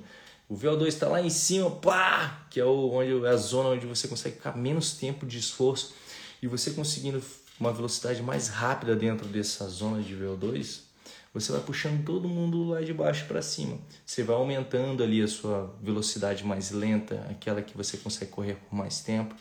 O 0.49 0.57
VO2 0.57 0.87
está 0.87 1.09
lá 1.09 1.21
em 1.21 1.31
cima, 1.31 1.69
pá, 1.69 2.47
que 2.49 2.61
é, 2.61 2.65
o, 2.65 2.91
onde, 2.93 3.27
é 3.27 3.29
a 3.29 3.37
zona 3.37 3.71
onde 3.71 3.87
você 3.87 4.07
consegue 4.07 4.37
ficar 4.37 4.57
menos 4.57 4.93
tempo 4.93 5.27
de 5.27 5.39
esforço 5.39 5.95
e 6.41 6.47
você 6.47 6.71
conseguindo 6.71 7.21
uma 7.59 7.73
velocidade 7.73 8.23
mais 8.23 8.47
rápida 8.47 8.95
dentro 8.95 9.27
dessa 9.27 9.67
zona 9.69 10.01
de 10.01 10.15
VO2, 10.15 10.90
você 11.33 11.53
vai 11.53 11.61
puxando 11.61 12.05
todo 12.05 12.29
mundo 12.29 12.65
lá 12.65 12.81
de 12.81 12.93
baixo 12.93 13.27
para 13.27 13.41
cima. 13.41 13.79
Você 14.05 14.23
vai 14.23 14.37
aumentando 14.37 15.03
ali 15.03 15.23
a 15.23 15.29
sua 15.29 15.75
velocidade 15.81 16.45
mais 16.45 16.71
lenta, 16.71 17.27
aquela 17.31 17.63
que 17.63 17.77
você 17.77 17.97
consegue 17.97 18.31
correr 18.31 18.57
por 18.57 18.75
mais 18.75 19.01
tempo. 19.01 19.35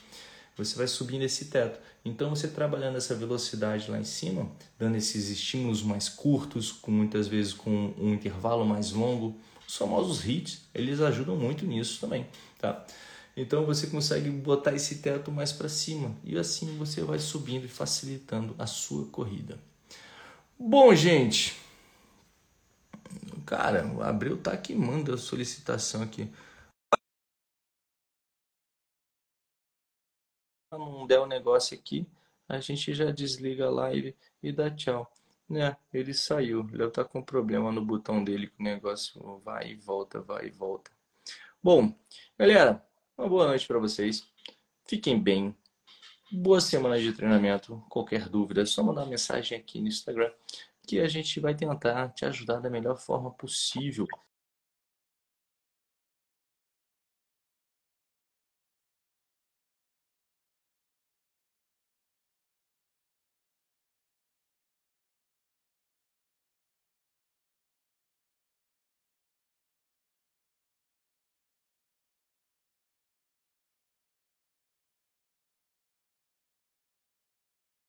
Você 0.56 0.76
vai 0.76 0.88
subindo 0.88 1.24
esse 1.24 1.46
teto. 1.46 1.80
Então, 2.04 2.30
você 2.30 2.48
trabalhando 2.48 2.98
essa 2.98 3.16
velocidade 3.16 3.90
lá 3.90 3.98
em 3.98 4.04
cima, 4.04 4.52
dando 4.78 4.98
esses 4.98 5.30
estímulos 5.30 5.82
mais 5.82 6.10
curtos, 6.10 6.72
com 6.72 6.92
muitas 6.92 7.28
vezes 7.28 7.54
com 7.54 7.94
um 7.98 8.14
intervalo 8.14 8.66
mais 8.66 8.92
longo, 8.92 9.36
os 9.68 9.76
famosos 9.76 10.26
hits, 10.26 10.62
eles 10.74 11.00
ajudam 11.00 11.36
muito 11.36 11.66
nisso 11.66 12.00
também, 12.02 12.28
tá? 12.60 12.86
Então 13.38 13.66
você 13.66 13.88
consegue 13.88 14.30
botar 14.30 14.74
esse 14.74 14.96
teto 14.96 15.32
mais 15.32 15.52
para 15.54 15.70
cima 15.70 16.14
e 16.24 16.38
assim 16.38 16.76
você 16.78 17.02
vai 17.02 17.20
subindo 17.20 17.66
e 17.66 17.70
facilitando 17.70 18.54
a 18.58 18.66
sua 18.66 19.06
corrida. 19.06 19.58
Bom, 20.60 20.94
gente, 20.94 21.56
Cara, 23.50 23.84
o 23.88 24.04
Abreu 24.04 24.40
tá 24.40 24.54
aqui, 24.54 24.76
manda 24.76 25.16
a 25.16 25.18
solicitação 25.18 26.04
aqui. 26.04 26.30
Não 30.72 31.08
der 31.08 31.20
o 31.20 31.24
um 31.24 31.26
negócio 31.26 31.76
aqui, 31.76 32.08
a 32.48 32.60
gente 32.60 32.94
já 32.94 33.10
desliga 33.10 33.66
a 33.66 33.72
live 33.72 34.16
e 34.44 34.52
dá 34.52 34.70
tchau. 34.70 35.12
Né? 35.50 35.76
Ele 35.92 36.14
saiu. 36.14 36.70
Ele 36.72 36.92
tá 36.92 37.04
com 37.04 37.24
problema 37.24 37.72
no 37.72 37.84
botão 37.84 38.24
dele 38.24 38.50
que 38.50 38.60
o 38.60 38.64
negócio 38.64 39.40
vai 39.40 39.72
e 39.72 39.76
volta, 39.76 40.22
vai 40.22 40.46
e 40.46 40.52
volta. 40.52 40.92
Bom, 41.62 41.92
galera, 42.38 42.86
uma 43.18 43.28
boa 43.28 43.48
noite 43.48 43.66
para 43.66 43.80
vocês. 43.80 44.32
Fiquem 44.86 45.20
bem. 45.20 45.58
Boa 46.32 46.62
semana 46.62 47.00
de 47.00 47.12
treinamento. 47.14 47.84
Qualquer 47.90 48.30
dúvida, 48.30 48.62
é 48.62 48.66
só 48.68 48.84
mandar 48.84 49.02
uma 49.02 49.10
mensagem 49.10 49.58
aqui 49.58 49.82
no 49.82 49.88
Instagram 49.88 50.32
que 50.90 51.00
a 51.00 51.08
gente 51.08 51.40
vai 51.40 51.56
tentar 51.56 52.10
te 52.10 52.26
ajudar 52.26 52.60
da 52.60 52.70
melhor 52.70 52.98
forma 52.98 53.32
possível 53.32 54.08